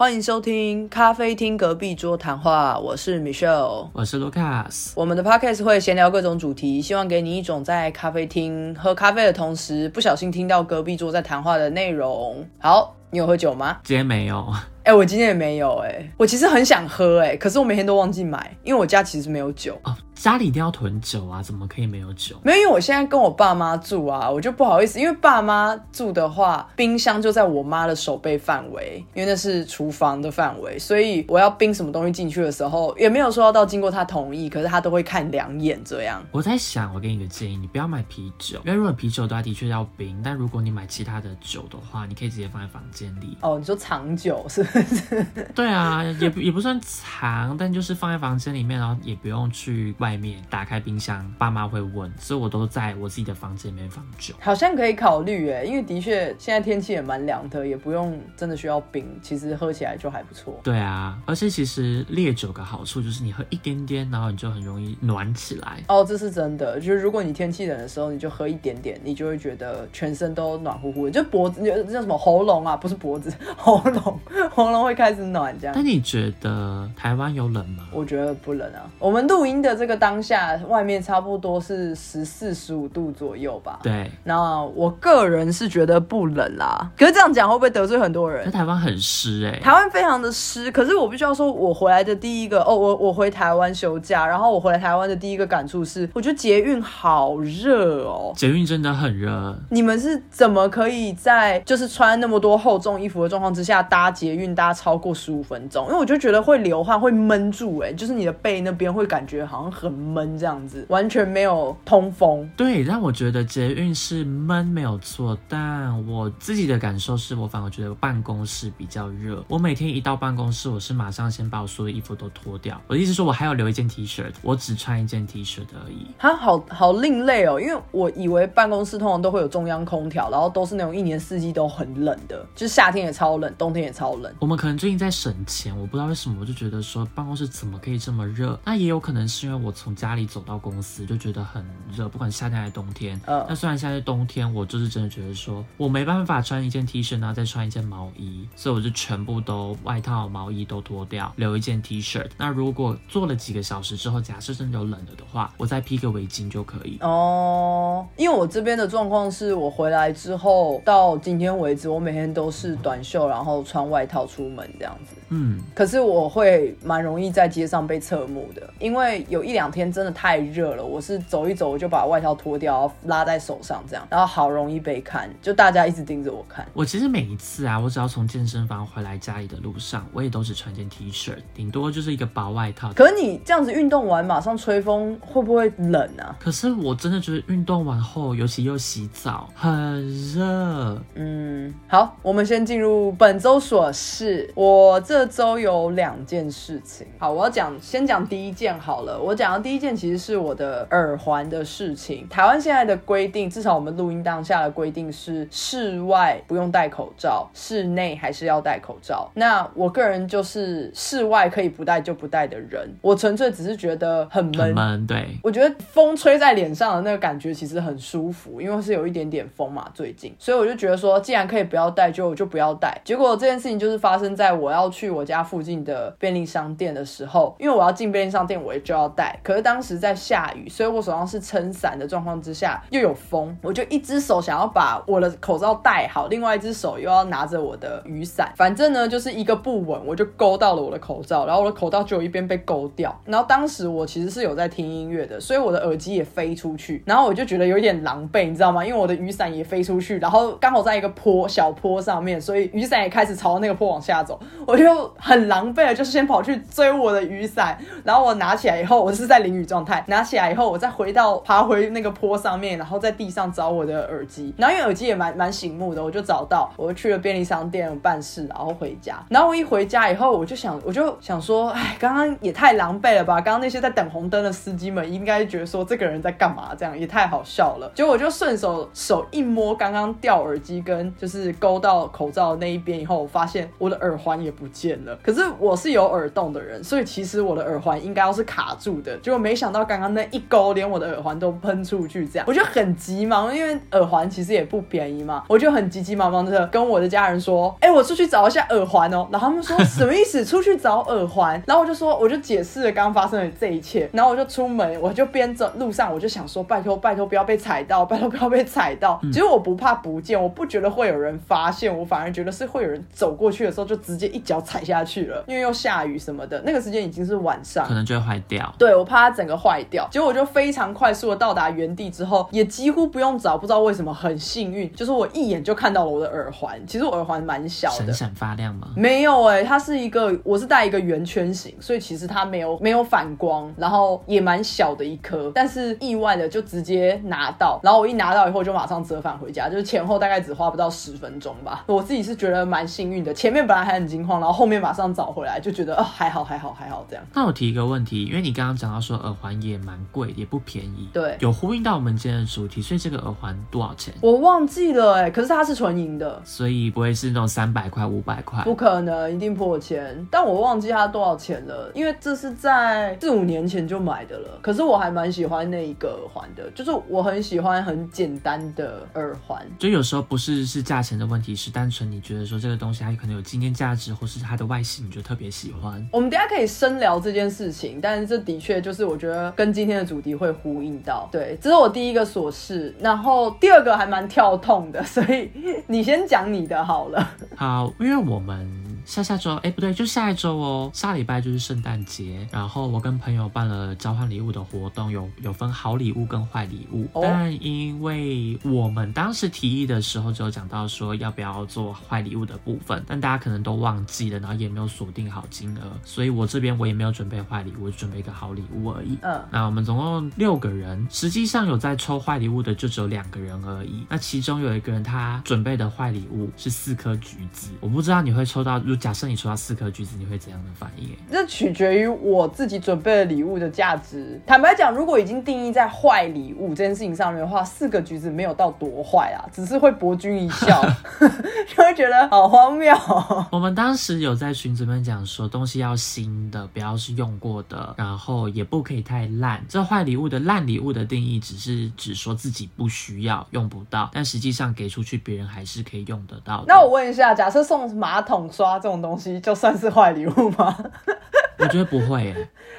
[0.00, 4.92] 欢迎收听咖啡厅隔壁桌谈话，我是 Michelle，我是 Lucas。
[4.94, 12.42] 我们的 podcast 会闲聊各种主题，希望给你一种在咖啡厅喝咖啡的同时，不小心听到隔壁桌在谈话的内容。
[12.58, 13.76] 好，你有喝酒吗？
[13.84, 14.50] 今天没有。
[14.84, 19.94] 哎，我今天也没有哎，我其实很想喝哎，可是我每天都忘记买，因为我家其实没有酒哦。
[20.20, 22.36] 家里一定要囤酒啊，怎么可以没有酒？
[22.42, 36.22] 没有，因为我现在跟我爸妈住啊，我就不好意思，因为爸妈住的话，冰箱就在我妈的手背范围，因为那是厨房的范围，所以我要冰什么东西进去的时候，也没有说要到经过他同意，可是他都会看两眼这样。
[36.32, 43.38] 我在想，我给你一个建议，你不要买啤酒，因为如果啤酒的话，的确要冰，但如果你买其他的酒的话，你可以直接放在房间里。
[43.40, 45.26] 哦，你说藏酒是不是？
[45.56, 50.90] 对啊，也也不算藏，但就是放在房间里面，然后也不用去外面打开冰。
[50.90, 60.58] 冰箱，爸妈会问，所以我都在我自己的房间里面放酒，好像可以考虑哎，因为的确现在天气也蛮凉的，也不用真的需要冰，其实喝起来就还不错。
[60.64, 65.80] 对啊，而且其实烈酒的好处就是你喝一点点，然后你就很容易暖起来。
[65.86, 75.76] 哦，这是真的，就是如果你天气冷的时候，你就喝一点点，你就会觉得全身都暖乎乎的，就脖子叫什么喉咙啊，不是脖子， 喉咙喉咙会开始暖这样。
[75.76, 77.86] 那你觉得台湾有冷吗？
[77.92, 80.80] 我觉得不冷啊，我们录音的这个当下外。
[80.80, 83.80] 面差不多是十四十五度左右吧。
[83.82, 86.90] 对，那我个人是觉得不冷啦。
[86.96, 88.50] 可是这样讲会不会得罪很多人？
[88.50, 90.72] 台湾很湿哎，台湾非常的湿。
[90.72, 98.32] 可是我必须要说，我回来的第一个哦，我我回台湾休假，然后我回来台湾的第一个感触是，我觉得捷运好热哦。
[98.34, 99.54] 捷运真的很热。
[99.68, 105.84] 你们是怎么可以在就是穿那么多厚重衣服的状况之下搭捷运搭超过十五分钟？
[105.88, 110.86] 因为我就觉得会流汗，会闷住哎，就是你的背那边会感觉好像很闷这样子。
[110.88, 119.44] 完全没有通风，对，让我觉得捷运是闷没有错，但我自己的感受是我反而觉得办公室比较热。
[119.48, 122.80] 我每天一到办公室，我是马上先把我所有衣服都脱掉。
[122.86, 126.06] 我的意思说，我还要留一件 T 恤，我只穿一件 T 恤而已。
[126.18, 134.32] 它好好另类哦，因为我以为办公室通常都会有中央空调，然后都是那种一年四季都很冷的，就是夏天也超冷，冬天也超冷。
[134.40, 138.58] 我们可能最近在省钱，我不知道为什么，我就觉得说办公室怎么可以这么热？
[138.64, 143.20] 那也有可能是因为我从家里走到公公司就觉得很热，不管夏天还是冬天。
[143.26, 152.24] 嗯，那虽然现在冬天，我就是真的觉得说我没办法穿一件 T 恤，然后再穿一件毛衣，所以我就全部都外套、毛衣都脱掉，留一件 T 恤。
[152.36, 156.98] 那如果坐了几个小时之后，假设真的有冷了的话，我再披个围巾就可以。
[157.00, 165.16] 哦，因为我这边的状况是我回来之后到今天为止，我每天都是短袖，然后穿外套出门这样子。
[165.30, 169.80] 嗯，可是我会蛮容易在街上被侧目的，因为有一两天。
[169.80, 176.66] 天真的太热了，我是走一走我就把外套脱掉，拉在手上这样，然后好容易被看，就大家一直盯着我看。
[176.74, 182.92] 我其实每一次啊，我只要从健身房回来家里的路上，我也都只穿件 T 恤，顶多就是一个薄外套。
[182.92, 186.36] 可是你这样子运动完马上吹风，会不会冷啊？
[186.38, 191.02] 可是我真的觉得运动完后，尤其又洗澡，很热。
[191.14, 194.52] 嗯，好，我们先进入本周琐事。
[194.54, 197.06] 我这周有两件事情。
[197.18, 199.18] 好，我要讲，先讲第一件好了。
[199.18, 199.70] 我讲到第。
[199.70, 202.26] 第一件其实是我的耳环的事情。
[202.28, 209.30] 台湾现在的规定，至少我们录音当下的规定是，室外不用戴口罩，室内还是要戴口罩。
[209.34, 212.92] 那我个人就是室外可以不戴就不戴的人。
[213.00, 223.00] 我纯粹只是觉得很闷，对，我觉得风吹在脸上的那个感觉其实很舒服，因为是有一点点风嘛，最近，所以我就觉得说，既然可以不要戴，就就不要戴。
[223.04, 229.60] 结果这件事情就是发生在我要去我家附近的便利商店的时候，因为我要进便利商店，我也就要戴，可是。
[229.60, 243.14] 当时在下雨，所以我手上是撑伞的状况之下，又有风，我就一只手想要把我的口罩戴好，另外一只手又要拿着我的雨伞，反正呢就是一个不稳，我就勾到了我的口罩，然后我的口罩就有一边被勾掉。
[243.26, 248.82] 然后当时我其实是有在听音乐的，所以我的耳机也飞出去，然后我就觉得有点狼狈，你知道吗？
[248.84, 269.24] 因为我的雨伞也飞出去，然后刚好在一个坡小坡上面，所以雨伞也开始朝那个坡往下走，我就很狼狈，就是先跑去追我的雨伞，然后我拿起来以后，我是在淋雨状态，拿起来以后，我再回到爬回那个坡上面，然后在地上找我的耳机，然后因为耳机也蛮蛮醒目的，我就找到，我就去了便利商店办事，然后回家。
[269.28, 273.34] 然后我一回家以后，我就想，我就想说，哎，刚刚也太狼狈了吧！
[273.34, 276.74] 刚刚那些在等红灯的司机们应该觉得说这个人在干嘛？
[276.76, 277.88] 这样也太好笑了。
[277.94, 285.16] 结果我就顺手手一摸，刚刚掉耳机跟就是勾到口罩那一边以后，我发现我的耳环也不见了。
[285.22, 289.16] 可是我是有耳洞的人，所以其实我的耳环应该要是卡住的。
[289.22, 299.28] 结果没想到刚刚那一勾，连我的耳环都喷出去，这样我就很急忙，因为耳环其实也不便宜嘛，我就很急急忙忙的跟我的家人说，哎，我出去找一下耳环哦。
[299.30, 300.44] 然后他们说什么意思？
[300.44, 301.62] 出去找耳环？
[301.66, 304.08] 然后我就说，我就解释了刚刚发生的这一切。
[304.12, 309.20] 然后我就出门，我就边走路上，我就想说，拜托拜托不要被踩到，拜托不要被踩到。
[309.24, 318.74] 其实我不怕不见，我不觉得会有人发现，我反而觉得是会有人走过去的时候就直接一脚踩下去了，因为又下雨什么的，那个时间已经是晚上，可能就会坏掉。
[318.78, 320.06] 对，我怕它整个坏掉。
[320.10, 326.80] 结果我就非常快速的到达原地之后，也几乎不用找，不知道为什么很幸运，就是我一眼就看到了我的耳环。
[326.86, 328.88] 其实我耳环蛮小的，闪闪发亮吗？
[328.96, 341.84] 没有哎，它是一个，我是戴一个圆圈型，所以其实它没有没有反光，然后也蛮小的一颗，但是意外的就直接拿到，然后我一拿到以后就马上折返回家，就是前后大概只花不到十分钟吧。
[341.86, 347.24] 我自己是觉得蛮幸运的，前面本来还很惊慌，然后后面马上找回来，就觉得哦还好还好还好这样。
[347.34, 354.12] 那我提一个问题，因为你刚刚讲到说耳环也蛮贵，也不便宜，对，有呼应到我们今天的主题，所以这个耳环多少钱？
[354.20, 360.26] 我忘记了哎，可是它是纯银的，所以不会是那种三百块五百块，不可能，一定破千。
[360.30, 364.58] 但我忘记它多少钱了，因为这是在四五年前就买的了。
[364.62, 369.66] 可是我还蛮喜欢那一个耳环的，就是我很喜欢很简单的耳环。
[369.78, 376.06] 就有时候不是是价钱的问题，是单纯你觉得说这个东西它可能有纪念价值，或是它的外形你就特别喜欢。
[376.12, 381.28] 我们等下可以深聊这件事情，但是这的确就就是我觉得跟今天的主题会呼应到。
[381.30, 385.48] 对，这是我第一个琐事，然后第二个还蛮跳痛的，所以
[385.86, 387.30] 你先讲你的好了。
[387.54, 388.79] 好，因为我们。
[389.10, 390.88] 下下周，哎，不对，就下一周哦。
[390.94, 397.08] 下礼拜就是圣诞节，然后我跟朋友办了交换礼物的活动，有有分好礼物跟坏礼物。
[397.20, 409.18] 但因为我们当时提议的时候只有讲到说要不要做坏礼物的部分，但大家可能都忘记了，然后也没有锁定好金额，所以我这边我也没有准备坏礼物，准备一个好礼物而已。
[409.22, 414.06] 嗯，那我们总共六个人，实际上有在抽坏礼物的就只有两个人而已。
[414.08, 418.80] 那其中有一个人他准备的坏礼物是四颗橘子，我不知道你会抽到。
[419.00, 421.08] 假设你收到四颗橘子，你会怎样的反应？
[421.32, 424.38] 这取决于我自己准备的礼物的价值。
[424.46, 430.82] 坦白讲，如果已经定义在坏礼物这件事情上面的话，四个橘子没有到多坏啊，只是会博君一笑，
[431.66, 432.94] 就会觉得好荒谬。
[433.50, 439.64] 我们当时有在群里面讲说，东西要新的，不要是用过的，然后也不可以太烂。
[439.66, 446.62] 这坏礼物的烂礼物的定义，只是只说自己不需要、用不到，但实际上给出去，别人还是可以用得到。
[446.66, 448.89] 那我问一下，假设送马桶刷这。
[448.90, 450.76] 这种东西就算是坏礼物吗？
[451.60, 452.34] 我觉得不会，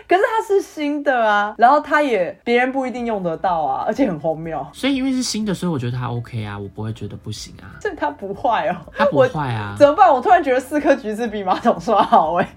[0.10, 4.68] 可是它是新的啊，然后它也别人不一定用得到啊，而且很荒谬。
[4.74, 7.80] 所以因为是新的，所以我觉得它 OK 啊，我不会觉得不行啊。
[7.80, 9.74] 这它不坏哦，它不坏啊？
[9.80, 10.12] 怎么办？
[10.14, 12.50] 我突然觉得四颗橘子比马桶刷好哎。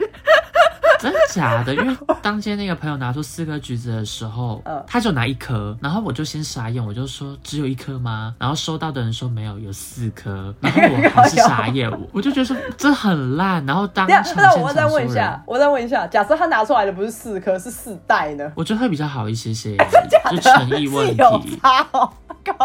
[1.00, 1.74] 真的假的？
[1.74, 8.34] 因为当天那个朋友拿出四颗橘子的时候，他就拿一颗，然后我就先傻眼，我就说只有一颗吗？
[8.38, 13.64] 然后收到的人说没有，有四颗， 然后我还是傻眼，我就觉得说这很烂。
[13.66, 18.50] 然后当场 那我再问一下，我再问一下，假设他拿出来的不是四颗，是四袋呢？
[18.54, 19.76] 我觉得会比较好一些些，
[20.30, 21.58] 就诚意问题。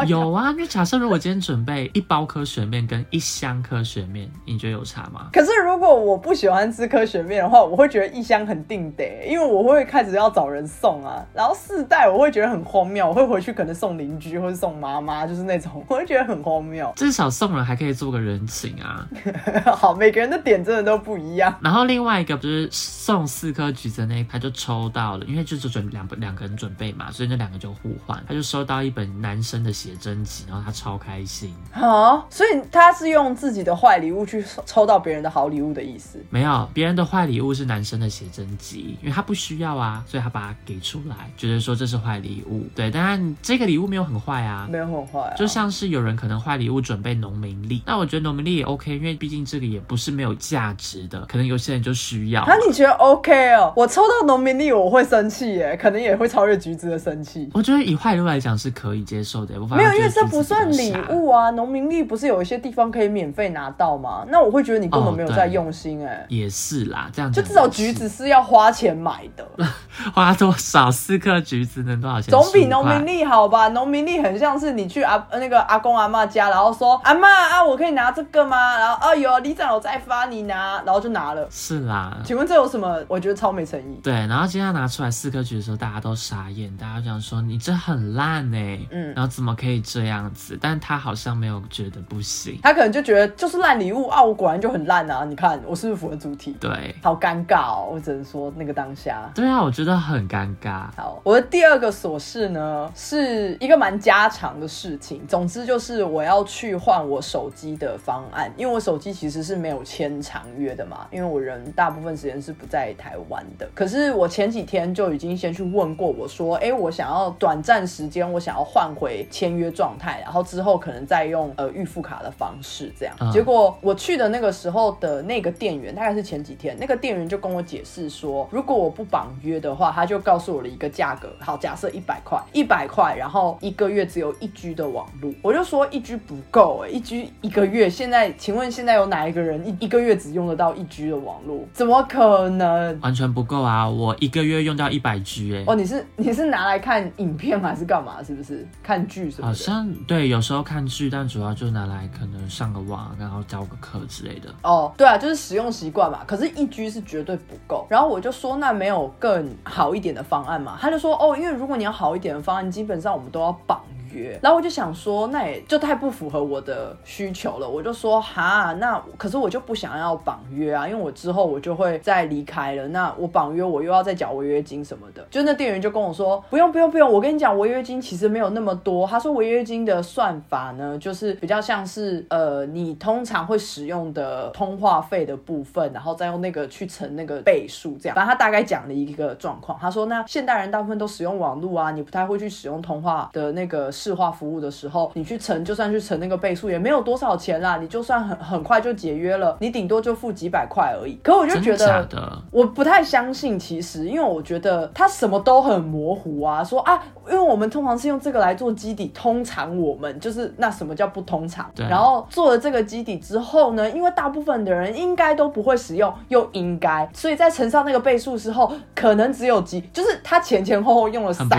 [0.08, 5.30] 有啊，因为假设如果今天准备一包科学面跟一箱科学面，你觉得有差吗？
[5.32, 11.26] 可是如果我不喜欢吃科学面的话，我会觉得一箱很定得，因为我会开始要找人送啊。
[11.34, 16.92] 然后四袋我会觉得很荒谬，我会回去可能送邻居或者送妈妈，就是那种我会觉得很荒谬。
[16.98, 19.08] 至少送人还可以做个人情啊。
[19.76, 21.56] 好，每个人的点真的都不一样。
[21.62, 29.69] 然后另外一个不是送四颗橘子那一排就抽到了，因为就是准两两个人准备嘛，所以那两个就互换，他就收到一本男生的。
[29.72, 32.26] 写真集，然后他超开心啊！
[32.30, 36.20] 所以他是用自己的坏礼物去抽到别人的好礼物的意思？
[36.30, 42.66] 没有，别人的坏礼物是男生的写真集，因为他不需要啊，所以他把它给出来，觉得说这是坏礼物。
[42.76, 52.46] 对，当然这个礼物没有很坏啊，没有很坏，就像是有人可能坏礼物准备农民历，那我觉得农民历也 OK，因为毕竟这个也不是没有价值的，可能有些人就需要。
[52.48, 53.74] 那你觉得 OK 哦？
[53.76, 57.50] 我抽到农民历我会生气耶，可能也会超越橘子的生气。
[57.54, 59.59] 我觉得以坏礼物来讲是可以接受的。
[59.68, 61.50] 没有，因为这不算礼物啊。
[61.52, 64.24] 农民历不是有一些地方可以免费拿到吗？
[64.30, 66.26] 那我会觉得你根本没有在用心哎。
[66.30, 69.46] 也是啦，这样就至少橘子是要花钱买的。
[70.14, 70.90] 花多少？
[70.92, 72.32] 四颗橘子能多少钱？
[72.32, 73.68] 总比农民历好吧？
[73.70, 78.78] 农民历很像是你去阿那个阿公阿妈家，然后说阿妈啊，我可以拿这个吗？
[78.78, 81.46] 然后啊有李长有在发你拿，然后就拿了。
[81.50, 82.98] 是啦，请问这有什么？
[83.08, 84.00] 我觉得超没诚意。
[84.04, 88.80] 对，然后今天拿出来四颗橘子的时候，大家都傻眼，大家想说你这很烂哎。
[88.92, 89.49] 嗯，然后怎么？
[89.50, 90.58] 么可以这样子？
[90.62, 95.26] 但他好像没有觉得不行，他可能就觉得就是烂礼物啊，我果然就很烂啊！
[95.26, 96.56] 你看我是不是符合主题？
[96.60, 99.30] 对，好尴尬哦，我只能说那个当下。
[99.34, 100.88] 对啊，我觉得很尴尬。
[100.96, 105.26] 好，我的第二个琐事呢，是一个蛮家常的事情。
[105.28, 113.68] 总之就是我要去换我手机的方案，因为我手机其实是没有签长约的嘛，因为我人大部分时间是不在台湾的。
[113.74, 123.16] 可是我前几天就已经先去问过，我说，哎，我想要短暂时间，我想要换回签约状态，然后之后可能再用呃预付卡的方式这样。
[123.32, 141.66] 结果我去的那个时候的那个店员，大概是前几天，那个店员就跟我解释说，如果我不绑约的话，他就告诉我了一个价格，好，假设一百块，一百块，然后一个月只有一 G 的网络，我就说一 G 不够哎，一 G 一个月，现在请问现在有哪一个人一一个月只用得到一 G 的网络？
[141.72, 143.00] 怎么可能？
[143.00, 143.90] 完全不够啊！
[143.90, 145.64] 我一个月用到一百 G 哎！
[145.66, 148.22] 哦，你是你是拿来看影片还是干嘛？
[148.22, 149.48] 是不是看剧什么？
[149.48, 154.54] 好像对，有时候看剧，但主要就拿来可能上个网，然后教个课之类的。
[154.64, 156.20] 哦，对啊，就是使用习惯嘛。
[156.26, 157.86] 可是，一 G 是绝对不够。
[157.90, 160.78] 然后我就说，那没有更好一点的方案嘛？
[160.80, 163.82] 他就说，哦，因为如果你要好一点的方案，基本上我们都要绑。
[164.14, 167.70] 约，然后我就想说，那也就太不符合我的需求了。
[167.70, 172.88] 我就说，哈，那可是我就不想要绑约啊，因为我之后我就会再离开了。
[172.90, 175.26] 那我绑约，我又要再缴违约金什么的。
[175.30, 179.06] 就那店员就跟我说，不用不用不用，我跟你讲，违约金其实没有那么多。
[179.06, 188.16] 他说，违约金的算法呢，就是比较像是呃，你通常会使用的通话费的部分，然后再用那个去乘那个倍数，这样。
[188.16, 189.78] 反正他大概讲了一个状况。
[189.80, 193.92] 他说，那现代人大部分都使用网络啊，你不太会去使用通话的那个。
[194.00, 197.76] 市化服务的时候，你去乘，就算去乘那个倍数，也没有多少钱啦。
[197.82, 201.20] 你就算很很快就解约了，你顶多就付几百块而已。
[201.22, 203.60] 可我就觉得，我不太相信。
[203.60, 211.70] 其实，因为我觉得他什么都很模糊啊，说啊，因为我们通常是用这个来做基底，通常我们就是那什么叫不通常？
[211.76, 221.56] 对然后做了这个基底之后呢，因为大部分的人应该都不会使用，又应该，所以在乘上那个倍数之后，可能只有几，就是他前前后后用了三个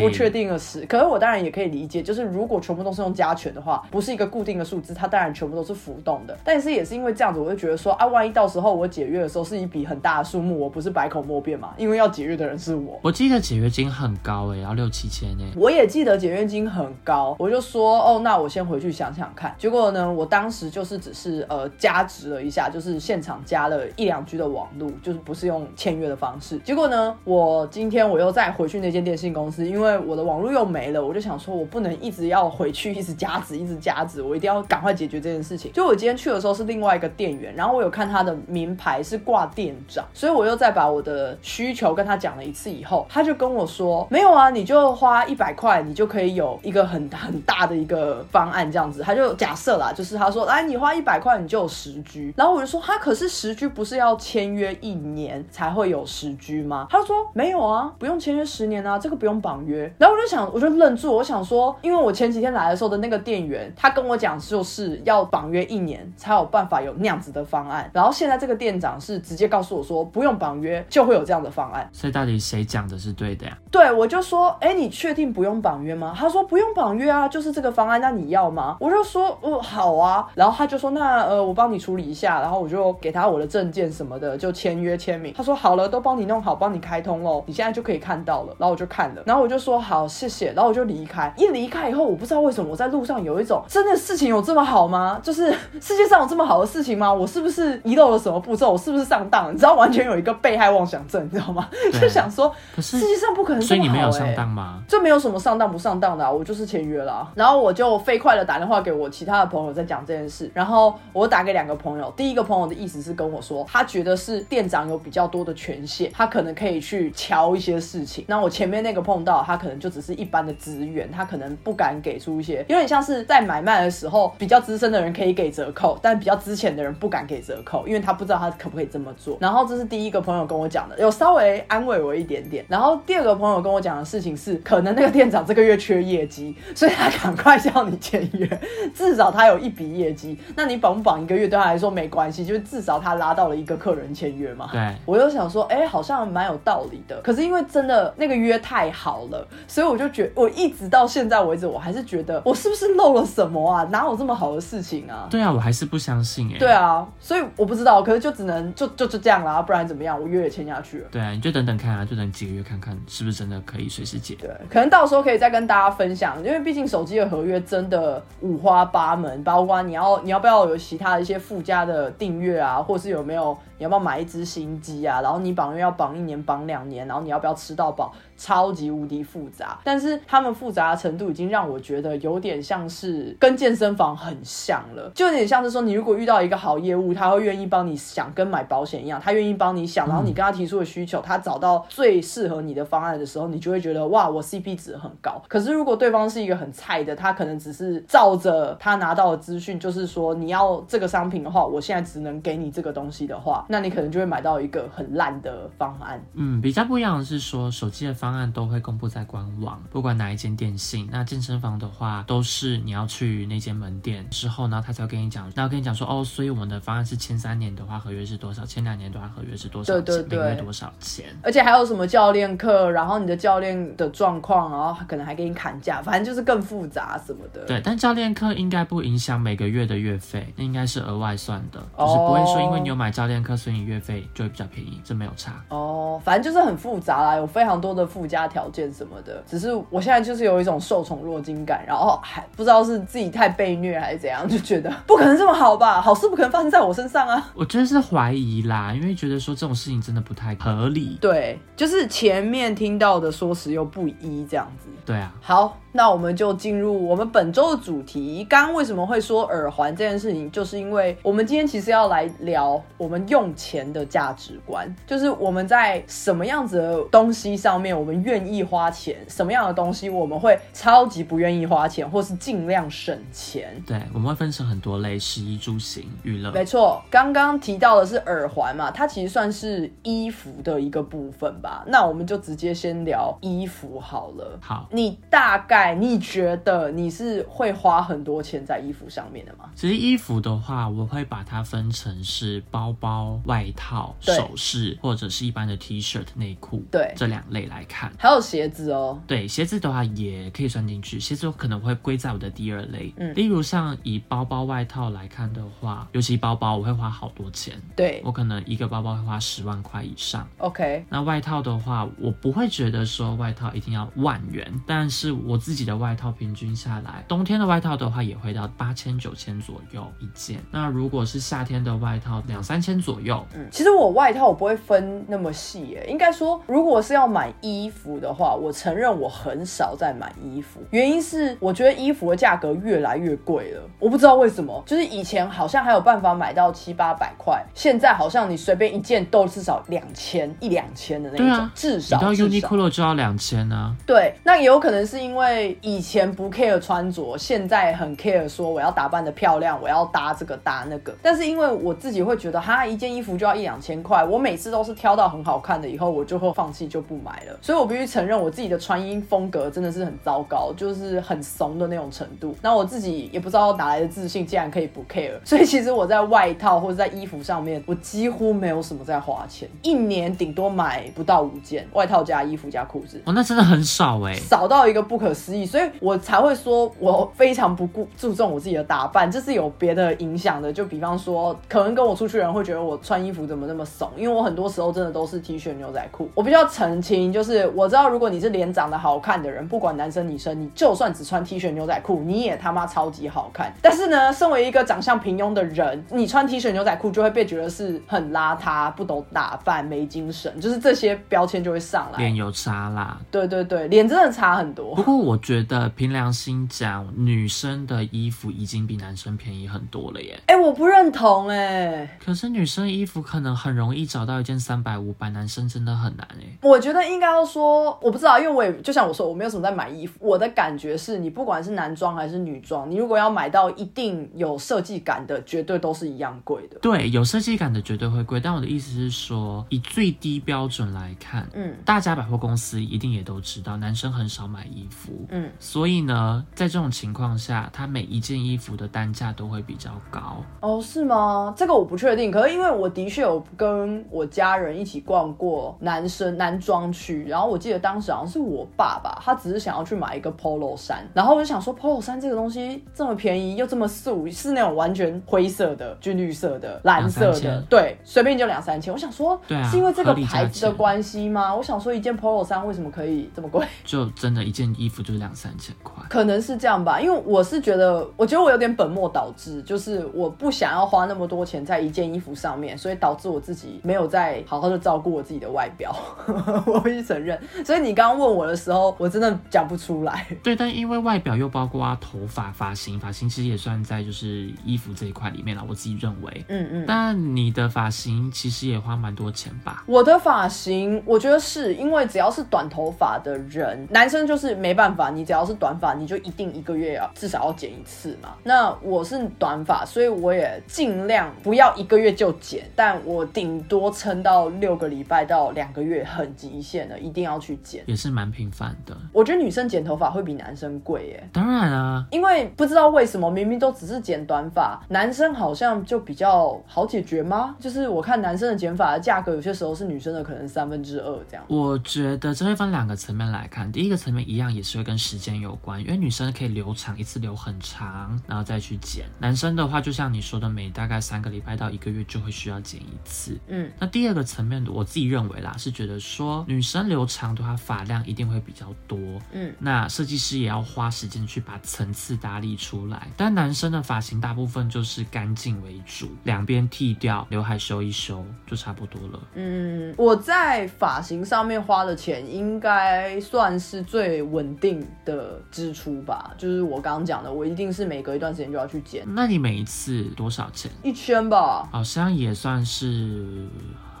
[0.00, 0.86] 不确定的事。
[0.88, 1.41] 可是我当然。
[1.42, 6.36] 也可以理解，就是如果全部都是用加权的话，不是一个固定的数字，它当然全部都是浮动的。
[6.44, 11.74] 但是也是因为这样子，我就觉得说啊，万一到时候我解约的时候是一笔很大的数目，我不是百口莫辩嘛？
[11.76, 12.98] 因为要解约的人是我。
[13.02, 15.44] 我记得解约金很高哎，要六七千哎。
[15.56, 19.52] 我也记得解约金很高，我就说哦，那我先回去想想看。
[19.58, 26.58] 结果呢，我当时就是只是呃加值了一下，就是现场加了一两 G 的网络，就是不是用签约的方式。
[26.60, 31.31] 结果呢，我今天我又再回去那间电信公司，因为我的网络又没了，我就想。
[31.38, 35.72] 说，我不能一直要回去，一直加值，一直加值，我一定要赶快解决这件事情。
[35.72, 49.02] 就我今天去的时候是另外一个店员，然后我有看他的名牌是挂店长，所以我又再把我的需求跟他讲了一次以后，他就跟我说，没有啊，你就花一百块，你就可以有一个很很大的一个方案这样子。
[49.02, 52.32] 他就假设啦，就是他说，哎，你花一百块，你就有十 G。
[52.36, 56.86] 然后我就说，他可是十 G 不是要签约一年才会有十 G 吗？
[56.90, 59.92] 他说没有啊，不用签约十年啊，这个不用绑约。
[59.98, 61.12] 然后我就想，我就愣住。
[61.22, 67.88] 我想说，因为我前几天来的时候的那个店员，他跟我讲就是要绑约一年才有办法有那样子的方案。
[67.94, 71.88] 然后现在这个店长是直接告诉我说，不用绑约就会有这样的方案。
[71.92, 73.56] 所以到底谁讲的是对的呀？
[73.70, 76.12] 对，我就说，哎，你确定不用绑约吗？
[76.18, 78.76] 他说不用绑约啊，就是这个方案，那你要吗？
[78.80, 80.28] 我就说，哦，好啊。
[80.34, 82.40] 然后他就说，那呃，我帮你处理一下。
[82.40, 85.32] 然后我就给他我的证件什么的，就签约签名。
[85.36, 88.56] 他说好了，都帮你弄好，帮你开通喽，你现在就可以看到了。
[88.58, 90.52] 然后我就看了，然后我就说好，谢谢。
[90.54, 91.06] 然后我就离。
[91.12, 95.20] 开一离开以后，我不知道为什么我在路上有一种真的事情有这么好吗？
[95.22, 97.12] 就是 世界上有这么好的事情吗？
[97.12, 98.72] 我是不是遗漏了什么步骤？
[98.72, 99.52] 我是不是上当？
[99.52, 101.68] 你知道，完全有一个被害妄想症，你知道吗？
[102.00, 103.68] 就想说，世界上不可能这么好。
[103.68, 104.82] 所以你没有上当吗？
[104.88, 107.30] 这没有什么上当不上当的，我就是签约了。
[107.34, 110.50] 然后我就飞快的打电话给我其他的朋友在讲这件事。
[110.54, 118.24] 然后我打给两个朋友，第一个朋友的意思是跟我说，他觉得是店长有比较多的权限，他可能可以去敲一些事情。
[118.28, 121.72] 那我前面那个碰到他可能就只是一般的职员，他可能不。
[121.82, 129.36] 敢给出一些，有点像是在买卖的时候，比较资深的人可以给折扣，但比较之前的人不敢给折扣，因为他不知道他可不可以这么做。
[129.40, 132.64] 然后这是第一个朋友跟我讲的，有稍微安慰我一点点。
[132.68, 138.60] 然后第二个朋友跟我讲的事情是，可能那个店长这个月缺业绩，所以他赶快叫你签约，
[138.94, 140.38] 至少他有一笔业绩。
[140.54, 144.68] 那你绑不绑一个月对他来说没关系，就是至少他拉到了一个客人签约嘛。
[144.70, 147.20] 对，我就想说，哎，好像蛮有道理的。
[147.22, 153.82] 可是因为真的那个约太好了，所以我就觉我一直到现在为止，我还是觉得我是不是漏了什么啊？
[153.84, 155.26] 哪有这么好的事情啊？
[155.30, 156.58] 对啊，我还是不相信哎。
[156.58, 160.20] 对啊，所以我不知道，可是就只能就就就这样啦，不然怎么样？
[160.20, 161.08] 我约也签下去了。
[161.10, 164.36] 对啊，你就等等看啊，就等几个月看看是不是真的可以随时解。
[164.38, 175.22] 对，可能到时候可以再跟大家分享，因为毕竟手机的合约真的五花八门，包括你要你要不要有其他的一些附加的订阅啊，或是有没有你要不要买一只新机啊？
[175.22, 178.12] 然后你绑约要绑一年、绑两年，然后你要不要吃到饱？
[178.42, 195.40] 超级无敌复杂，但是他们复杂的程度已经让我觉得有点像是跟健身房很像了，就有点像是说你如果遇到一个好业务，他会愿意帮你想，跟买保险一样，他愿意帮你想，然后你跟他提出的需求，他找到最适合你的方案的时候，你就会觉得哇，我 CP 值很高。
[195.46, 206.20] 可是如果对方是一个很菜的，他可能只是照着他拿到的资讯，就是说你要这个商品的话，我现在只能给你这个东西的话，那你可能就会买到一个很烂的方案。
[206.34, 208.31] 嗯，比较不一样的是说手机的方。
[208.32, 211.06] 方案都会公布在官网，不管哪一间电信。
[211.12, 218.64] 那健身房的话，都是你要去那间门店之后呢，他才会跟你讲，那跟你讲说，哦，所以我们的方案是签三年的话，合约是多少？
[218.64, 219.92] 签两年的话，合约是多少？
[219.92, 221.26] 对对对，每月多少钱？
[221.42, 227.66] 而且还有什么教练课，然后你的教练的状况，然后可能还给你砍价，反正就是更复杂什么的。
[227.66, 235.62] 对，但教练课应该不影响每个月的月费，那应该是额外算的，就是不会说因为你有买教练课，所以你月费就会比较便宜，这没有差。
[235.68, 247.50] 哦，反正就是很复杂啦，有非常多的附加条件什么的，只是我现在就是有一种受宠若惊感，然后 还不知道是自己太被虐还是怎样，就觉得 不可能这么好吧，好事不可能发生在我身上啊！
[247.52, 251.18] 我觉得是怀疑啦，因为觉得说这种事情真的不太合理。
[251.20, 254.88] 对，就是前面听到的说辞又不一这样子。
[255.04, 255.76] 对啊，好。
[255.92, 258.44] 那我们就进入我们本周的主题。
[258.48, 273.70] 刚刚为什么会说耳环这件事情，就是因为我们今天其实要来聊我们用钱的价值观，就是我们在什么样子的东西上面我们愿意花钱，什么样的东西我们会超级不愿意花钱，或是尽量省钱。
[273.86, 276.50] 对，我们会分成很多类，食衣住行娱乐。
[276.52, 281.84] 没错，刚刚提到的是耳环嘛，它其实算是衣服的一个部分吧。
[281.86, 284.58] 那我们就直接先聊衣服好了。
[284.62, 285.81] 好，你大概。
[285.90, 289.70] 你觉得你是会花很多钱在衣服上面的吗？
[289.74, 298.12] 其实衣服的话，我会把它分成是包包、外套、首饰，或者是一般的 T 恤、内裤，对这两类来看。
[298.18, 303.12] 还有鞋子哦，对鞋子的话也可以算进去，鞋子我可能会归在我的第二类。
[303.16, 310.46] 嗯，例如像以包包、外套来看的话，尤其包包我会花好多钱，对我可能一个包包会花十万块以上。
[310.58, 320.58] OK，那外套的话，我不会觉得说外套一定要万元，但是我自自己的外套平均下来，冬天的外套的话也会到八千九千左右一件。
[320.70, 323.42] 那如果是夏天的外套，两三千左右。
[323.54, 326.04] 嗯，其实我外套我不会分那么细耶。
[326.06, 330.78] 应该说，如果是要买衣服的话，我承认我很少在买衣服。
[330.90, 333.80] 原因是我觉得衣服的价格越来越贵了。
[333.98, 342.18] 我不知道为什么，就是以前好像还有办法买到七八百块，现在好像你随便一件都至少两千一两千的那种，至少。
[342.18, 343.96] 你到 Uniqlo 就要两千呢。
[344.04, 345.61] 对，那也有可能是因为。
[345.80, 351.14] 以前不 care 穿着，现在很 care 说我要打扮的漂亮，我要搭这个搭那个。
[351.22, 357.58] 但是因为我自己会觉得，哈，一件衣服就要一两千块，我每次都是挑到很好看的，以后我就会放弃就不买了。
[357.60, 362.56] 所以我必须承认，我自己的穿衣风格真的是很糟糕，就是很怂的那种程度。
[362.62, 365.38] 那我自己也不知道哪来的自信，竟然可以不 care。
[365.44, 373.20] 所以其实我在外套或者在衣服上面，我几乎没有什么在花钱，一年顶多买不到五件外套加衣服加裤子。
[373.26, 375.51] 哦，那真的很少哎，少到一个不可思。
[375.66, 380.72] 所以，我才会说，我非常不顾注重我自己的打扮，这是有别的影响的。
[380.72, 386.28] 就比方说，可能跟我出去的人会觉得我穿衣服怎么那么怂，因为我很多时候真的都是 T 恤牛仔裤。
[386.34, 393.70] 我必须要澄清，就是我知道，如果你是脸长得好看的人，不管男生女生，你就算只穿 T 恤牛仔裤，你也他妈超级好看。
[393.82, 402.18] 但是呢，身为一个长相平庸的人，你穿 T 恤牛仔裤就会被觉得是很邋遢、不懂打扮、没精神，就是这些标签就会上来。
[402.18, 404.94] 脸有差啦，对对对，脸真的差很多。
[404.94, 405.38] 不过我。
[405.42, 410.40] 觉得凭良心讲，女生的衣服已经比男生便宜很多了耶。
[410.46, 412.18] 哎，我不认同哎。
[412.24, 416.56] 可是女生衣服可能很容易找到一件三百五百，男生真的很难哎。
[416.62, 420.14] 我觉得应该要说，我不知道，因为我也就像我说，我没有什么在买衣服。
[420.20, 426.78] 我的感觉是你不管是男装还是女装，你如果要买到一定有设计感的，绝对都是一样贵的。
[426.80, 428.38] 对，有设计感的绝对会贵。
[428.38, 435.21] 但我的意思是说，以最低标准来看，嗯，大家百货公司一定也都知道，男生很少买衣服。
[435.30, 440.42] 嗯，所以呢，在这种情况下，它每一件衣服的单价都会比较高。
[440.60, 441.52] 哦，是吗？
[441.56, 442.30] 这个我不确定。
[442.30, 458.92] 可是因为我的确有跟我家人一起逛过男生男装区，然后我记得当时好像是我爸爸，他只是想要去买一个 polo 衫，然后我就想说 polo 衫这个东西这么便宜又这么素，是那种完全灰色的、军绿色的、蓝色的，对，随便就两三千。
[458.92, 461.54] 我想说，对啊，是因为这个牌子的关系吗？
[461.54, 463.66] 我想说，一件 polo 衫为什么可以这么贵？
[463.84, 467.00] 就真的一件衣服就是两三千块，可能是这样吧。
[467.00, 475.94] 因为我是觉得，我觉得我有点本末倒置，就是我不想要花那么多钱在一件衣服上面，所以导致我自己没有在好好的照顾我自己的外表。
[476.66, 477.38] 我必须承认。
[477.64, 480.26] 所以你刚刚问我的时候，我真的讲不出来。
[480.42, 485.64] 对，但因为外表又包括头发、发型，发型其实也算在就是衣服这一块里面了。
[485.68, 486.84] 我自己认为，嗯嗯。
[486.86, 489.84] 但你的发型其实也花蛮多钱吧？
[489.86, 498.30] 我的发型，我觉得是因为只要是短头发的人，男生就是没办法，你只要是短发，你就一定一个月要至少要剪一次嘛。
[498.42, 508.96] 那我是短发，所以我也尽量不要一个月就剪，但我顶多撑到六个礼拜到两个月，很极限的，一定要去剪，也是蛮频繁的。
[509.12, 511.28] 我觉得女生剪头发会比男生贵耶。
[511.32, 517.54] 当然啊，因为不知道为什么，明明都只是剪短发，男生好像就比较好解决吗？
[517.58, 521.44] 就是我看男生的剪发的价格，有些时候是女生的可能三分之二这样。
[521.48, 529.06] 我觉得这会分两个层面来看，第一个层面一样也是会跟时间有关，因为女生可以留长一次留很长，然后再去剪。
[529.18, 533.38] 男生的话，就像你说的，每大概三个礼拜到一个月就会需要剪一次。
[533.48, 538.98] 嗯，那第二个层面，我自己认为啦，是觉得说女生留长的话，发量一定会比较多。
[539.32, 543.08] 嗯，那设计师也要花时间去把层次打理出来。
[543.16, 549.20] 但男生的发型大部分就是干净为主，两边剃掉，刘海修一修就差不多了。
[549.34, 556.32] 嗯，我在发型上面花的钱应该算是最稳定的支出吧。
[556.38, 559.04] 就是我刚刚讲的，我一定是每隔一段时间就要去剪。
[559.14, 560.70] 那你每一次多少钱？
[560.82, 563.46] 一圈吧，好像也算是。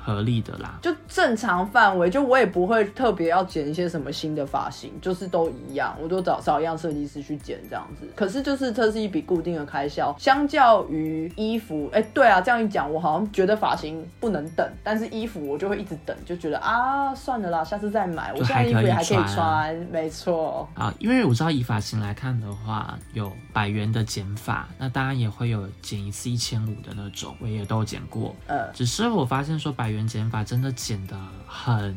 [0.04, 8.08] 合理的啦，就正常范围，就我也不会特别要剪一些什么新的发型，就是都一样，我都找找一样设计师去剪这样子。
[8.16, 20.68] 可是就是这是一笔固定的开销，相较于衣服，哎，对啊，这样一讲，我好像觉得发型不能等，但是衣服我就会一直等，就觉得啊，算了啦，下次再买，我现在衣服也还可以穿，没错。
[20.74, 28.34] 啊，因为我知道以发型来看的话，有百元的剪法，那当然也会有剪一次一千五的那种，我也都剪过。
[28.48, 29.91] 呃，只是我发现说百。
[29.92, 31.94] 原剪法真的剪得很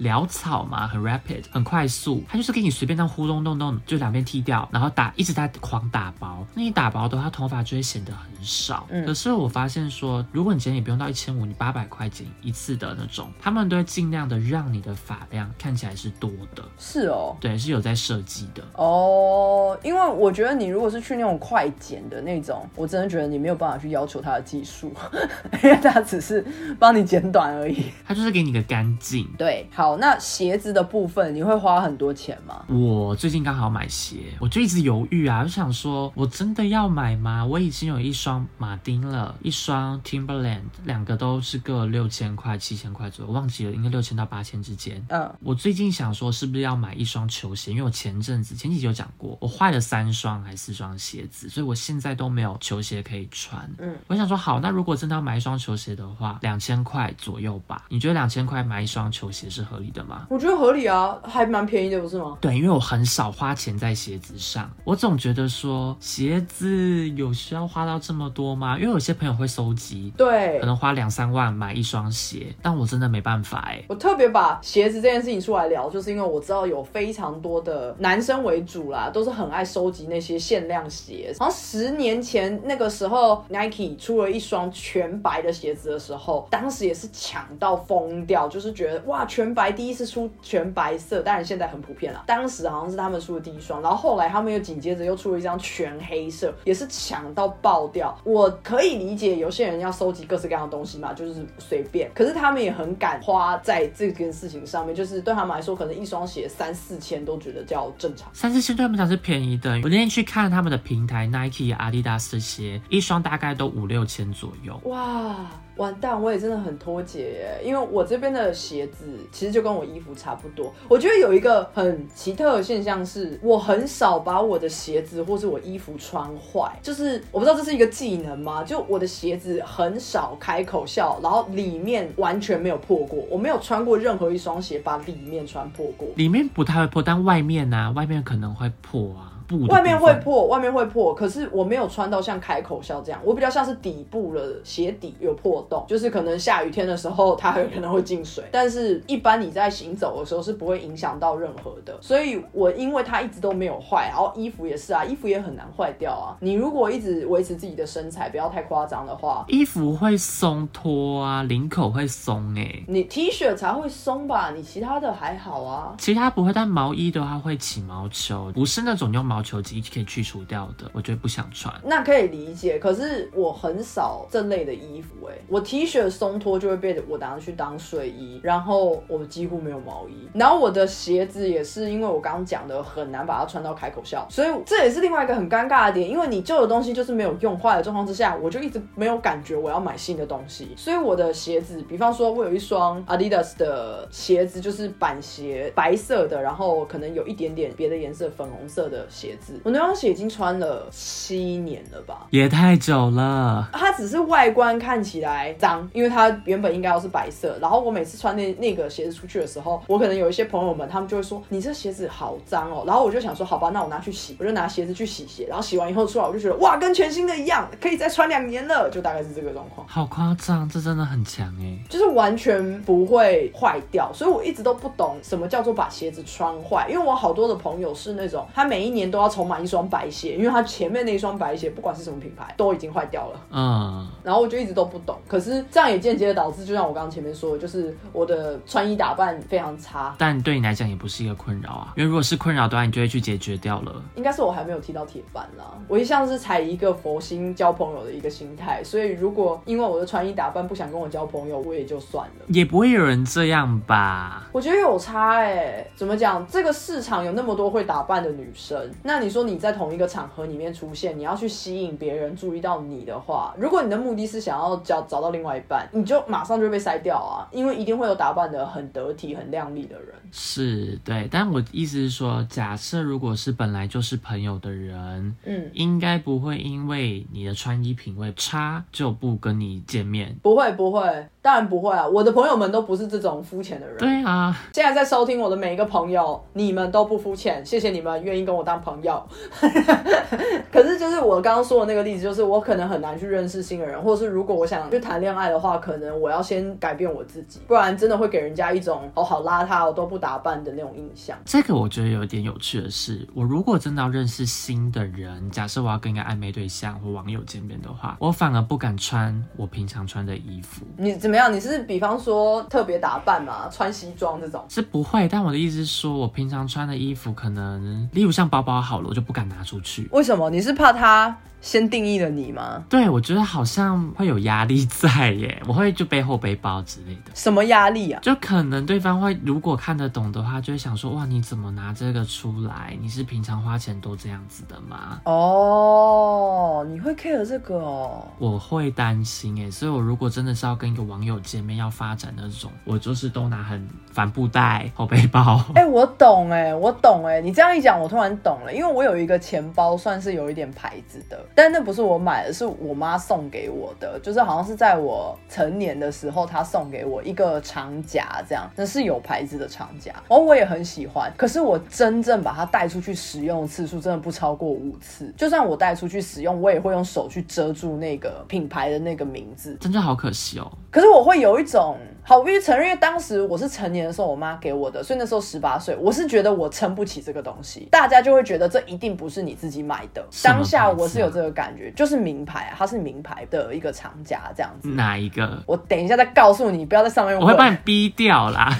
[0.00, 2.24] 潦草嘛，很 rapid，很快速。
[2.28, 6.46] 他就是给你随便这样呼隆咚咚，就两边剃掉，然后打一直在狂打薄。
[6.54, 8.88] 那你打薄的话，头发就会显得很少。
[9.04, 16.64] 可是我发现说，如果你剪也不用到一千五，你八百块剪一次的那种，他们都会尽量的让你的发量看起来是多的。
[16.78, 19.78] 是哦，对，是有在设计的哦。
[19.82, 24.90] 因为我觉得你如果是去那种快剪的那种，我真的觉得你没有办法去要求他的技术，
[25.62, 26.42] 因为他只是
[26.78, 27.26] 帮你剪。
[27.26, 29.28] 短而已，他就是给你个干净。
[29.36, 32.64] 对，好，那鞋子的部分你会花很多钱吗？
[32.68, 37.44] 我最近刚好买鞋，我就一直犹豫啊，就想说，我真的要买吗？
[37.44, 45.04] 我已经有一双马丁了，一双 Timberland，两个都是各六千块、七千块左右，忘记了，应该六千到八千之间。
[45.10, 47.70] 嗯，我最近想说，是不是要买一双球鞋？
[47.70, 53.70] 因为我前阵子前几集有讲过，我坏了三双还是四双鞋子，所以我现在都没有球鞋可以穿。
[53.78, 57.12] 嗯，我想说，好，那如果真的要买一双球鞋的话，两千块。
[57.16, 60.26] 左右吧，你觉得两千块买一双球鞋是合理的吗？
[60.30, 62.36] 我觉得合理啊，还蛮便宜的，不是吗？
[62.40, 68.78] 对，因为我很少花钱在鞋子上，我总觉得说鞋子有需要花到这么多吗？
[68.78, 73.82] 因为有些朋友会收集，对，可能花两三万买一双鞋，但我真的没办法哎。
[73.88, 81.34] 我特别把鞋子这件事情出来聊，就是因为我知道有非常多的男生为主啦，都是很爱收集那些限量鞋。
[81.38, 87.08] 好像十年前那个时候，Nike 出了一双全白的鞋子的时候，当时也是。
[87.12, 92.24] 抢到疯掉，就是觉得哇，全白第一次出全白色，当然现在很普遍了。
[92.26, 98.16] 当时好像是他们出的第一双，然后后来他们又紧接着又出了一张全黑色，也是抢到爆掉。
[98.24, 102.10] 我可以理解有些人要收集各式各样的东西嘛，就是随便。
[102.14, 108.28] 可是他们也很敢花在这件事情上面，就是对他们来说，可能一双鞋三四千都觉得叫正常。
[108.32, 109.70] 三四千对他们讲是便宜的。
[109.82, 114.80] 我那天去看他们的平台，Nike、阿迪达斯鞋，一双大概都五六千左右。
[114.84, 115.36] 哇！
[115.76, 120.72] 完蛋，我也真的很脱节，因为我这边的鞋子其实就跟我衣服差不多。
[120.88, 128.64] 我觉得有一个很奇特的现象是，我很少把我的鞋子或是我衣服穿坏，就是我不知道这是一个技能吗？
[128.64, 139.35] 就我的鞋子很少开口笑，然后里面完全没有破过，我没有穿过任何一双鞋把里面穿破过，里面不太会破，但外面呢，外面可能会破啊。
[139.68, 156.36] 外面会破，外面会破，可是我没有穿到像开口笑这样，我比较像是底部的鞋底有破洞，就是可能下雨天的时候它有可能会进水，但是一般你在行走的时候是不会影响到任何的，所以我因为它一直都没有坏，然后衣服也是啊，衣服也很难坏掉啊。
[156.40, 169.35] 你如果一直维持自己的身材，不要太夸张的话，衣服会松脱啊，领口会松哎，你 T 恤才会松吧，你其他的还好啊，其他不会，但毛衣的话会起毛球，不是那种用毛。
[169.36, 172.78] 毛球机可以去除掉的，我觉得不想穿，那可以理解。
[172.78, 180.26] 可是我很少这类的衣服，哎，我 T 恤松脱就会被我拿去当睡衣，然后我几乎没有毛衣。
[180.32, 186.08] 然后我的鞋子也是，因为我刚刚讲的很难把它穿到开口笑，所以这也是另外一个很尴尬的点。
[186.08, 190.70] 因为你旧的东西就是没有用坏的状况之下，我就一直没有感觉我要买新的东西。
[190.78, 199.25] 所以我的鞋子，比方说我有一双 Adidas 的鞋子，就是板鞋，白色的，然后可能有一点点别的颜色，粉红色的鞋。
[199.26, 203.68] 鞋子，我那双鞋已经穿了七年了吧，也太久了。
[203.72, 207.58] 它只是外观看起来脏，因为它原本应该要是白色。
[207.60, 212.84] 然后我每次穿那那个鞋子出去的时候，我可能有一些朋友们，他们就会说你这鞋子好脏哦。
[212.86, 215.46] 然后我就想说，好吧，那我拿去洗，我就拿鞋子去洗鞋。
[215.48, 219.84] 然后洗完以后出来，我就觉得哇，跟全新的一样，可以再穿两年了，就大概是这个状况。
[219.88, 224.08] 好夸张，这真的很强哎，就是完全不会坏掉。
[224.12, 229.15] 所以我一直都不懂什么叫做把鞋子穿坏，因为我好多的朋友是那种他每一年都。
[229.16, 233.40] 都要重买一双白鞋，因为他前面那一双白鞋不管是什么品牌都已经坏掉了。
[233.50, 240.14] 嗯，然后我就一直都不懂，可是这样也间接的导致，就像我刚刚前面说的，就是我的穿衣打扮非常差。
[240.18, 244.02] 但对你来讲也不是一个困扰啊，因为如果是困扰的话，你就会去解决掉了。
[244.16, 252.44] 应该是我还没有踢到铁板啦，我一向是采一个佛心交朋友的一个心态，所以如果因为我的穿衣打扮不想跟我交朋友，我也就算了。
[252.48, 254.46] 也不会有人这样吧？
[254.52, 256.46] 我觉得有差哎，怎么讲？
[256.46, 258.76] 这个市场有那么多会打扮的女生。
[259.06, 270.12] 那你说你在同一个场合里面出现，你要去吸引别人注意到你的话，如果你的目的是想要找找到另外一半，你就马上就会被筛掉啊，因为一定会有打扮的很得体、很靓丽的人。
[270.32, 280.36] 是对，但我意思是说，假设如果是本来就是朋友的人，嗯，应该不会因为你的穿衣品味差就不跟你见面。
[280.42, 281.00] 不会，不会，
[281.40, 282.06] 当然不会啊！
[282.06, 283.96] 我的朋友们都不是这种肤浅的人。
[283.98, 289.22] 对啊，现在在收听我的每一个朋友，你们都不肤浅，谢谢你们愿意跟我当朋友。
[290.72, 301.36] 可是，就是我刚刚说的那个例子，就是我可能很难去认识新的人，或者是如果我想去谈恋爱的话，可能我要先改变我自己，不然真的会给人家一种哦好邋遢，哦都不打扮的那种印象。
[301.44, 310.84] 这个我觉得有点有趣的是，我如果真的要认识新的人，假设我要跟一个暧昧对象或网友见面的话，我反而不敢穿我平常穿的衣服。
[310.96, 311.52] 你怎么样？
[311.52, 313.68] 你是比方说特别打扮嘛？
[313.70, 314.64] 穿西装这种？
[314.68, 320.08] 是不会，但我的意思是说，我平常穿的衣服，可能例如像包包好了，我就不敢拿出去。
[320.12, 320.50] 为什么？
[320.50, 321.36] 你是怕他？
[321.60, 322.84] 先定义了你吗？
[322.88, 327.32] 对，我觉得好像会有压力在耶， 我会就背后背包之类的。
[327.34, 328.20] 什么压力啊？
[328.22, 332.96] 就可能对方会如果看得懂的话，就会想说：哇，你怎么拿这个出来？
[333.00, 335.20] 你是平常花钱都这样子的吗？
[335.24, 338.26] 哦，你会 care 这个哦？
[338.38, 345.64] 我会担心哎，所以我如果真的是要跟一个网友见面，要发展那种，我就是都拿很帆布袋、后背包。
[345.74, 351.44] 哎，我懂哎，我懂哎，你这样一讲，我突然懂了，因为我有一个钱包，算是有一点牌子的。
[351.56, 361.32] 但那不是我买的，是我妈送给我的，就是好像是在我成年的时候，她送给我一个长夹，这样那是有牌子的长夹，然后我也很喜欢。
[361.34, 365.32] 可是我真正把它带出去使用的次数，真的不超过五次。
[365.36, 370.70] 就算我带出去使用，我也会用手去遮住那个品牌的那个名字，真的好可惜哦。
[370.90, 371.96] 可是我会有一种。
[372.28, 377.86] 好，我必须承认，因为当时我是成年的时候，我妈给我的，所以那时候十八岁，我是觉得我撑不起这个东西。
[377.88, 380.26] 大家就会觉得这一定不是你自己买的。
[380.42, 384.88] 当下我是有这个感觉，就是名牌，它是名牌的一个厂家这样子。
[384.88, 385.62] 哪一个？
[385.66, 387.38] 我等一下再告诉你，不要在上面。
[387.38, 388.76] 我会把你逼掉啦。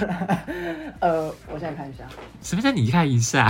[0.99, 2.03] 呃，我现在看一下。
[2.41, 3.47] 什么叫你看一下？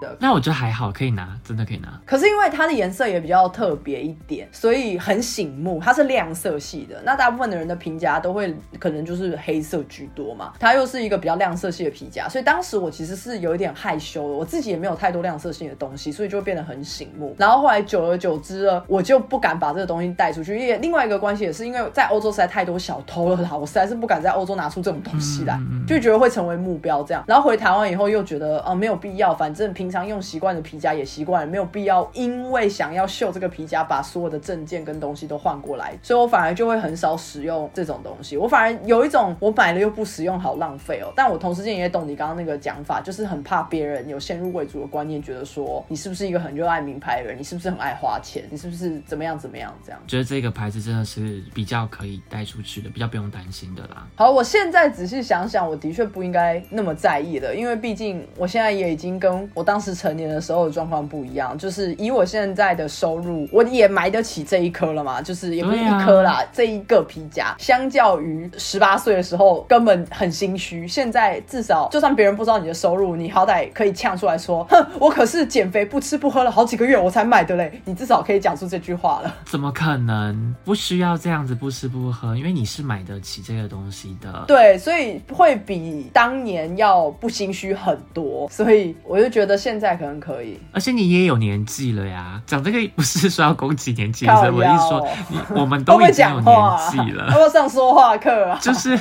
[0.00, 0.16] 的。
[0.18, 1.88] 那我觉得还好，可以拿，真的可以拿。
[2.04, 5.80] 可是因为它的颜色也比较特别一点，所以很醒目。
[5.82, 10.52] 它是亮色系的，那大部分的人的皮夹都会可能就是黑色居多嘛。
[10.58, 17.34] 它又是一个比较亮色系的皮夹，所以当时我其实是有一点害羞的，我自己也没有太多亮色系的东西，所以就会变得很醒目。
[17.38, 20.58] 然后后来久而久之了，我就不敢把这个东西带出去。
[20.58, 27.24] 因为另外一个关系也是因为在欧洲实在太多小偷了啦，我实在是不敢在欧洲拿出这种东西来，就觉得会成为目标这样。
[27.26, 35.98] 然后回台湾以后又觉得啊没有必要，反正平常用习惯的皮夹也习惯了，没有必要因为想要秀这个皮夹，把所有的证件跟东西都换过来。
[36.02, 38.36] 所以我反而就会很少使用这种东西。
[38.36, 41.12] 我反而有一种我买了又不使用，好浪费哦。
[41.14, 50.00] 但我同时间也懂你刚刚那个讲法，就是很怕别人有先入为主的观念，觉得说你是不是一个很热爱名牌的人，你是不是很爱花钱，你是不是怎么样怎么样这样。
[50.06, 54.06] 觉得这个牌子真的是比较可以带出去的，比较不用担心的啦。
[54.16, 70.86] 好，我现在仔细想想，我的确不应该那么在意的，因为毕竟我现在也已经跟我当时成年的时候的状况不一样，就是以我现在的收入，我也买得起这一颗了嘛，就是也不是一颗啦，这一个皮夹，相较于十八岁的时候根本很心虚。
[70.86, 79.34] 现在至少就算别人不知道你的收入，你好歹可以呛出来说，哼，我可是减肥不吃不喝了好几个月我才买的嘞，你至少可以讲出这句话了。
[79.46, 82.36] 怎么可能不需要这样子不吃不喝？
[82.36, 84.44] 因为你是买得起这个东西的。
[84.46, 88.48] 对，所以会比当年要不心虚很多。
[88.50, 90.58] 所以我就觉得现在可能可以。
[90.72, 96.56] 而且你也有年纪了呀，讲这个不是说要攻击年纪，是我意思说，你 我们都已经有年
[96.90, 98.58] 纪了，要不要上说话课啊？
[98.60, 98.98] 就是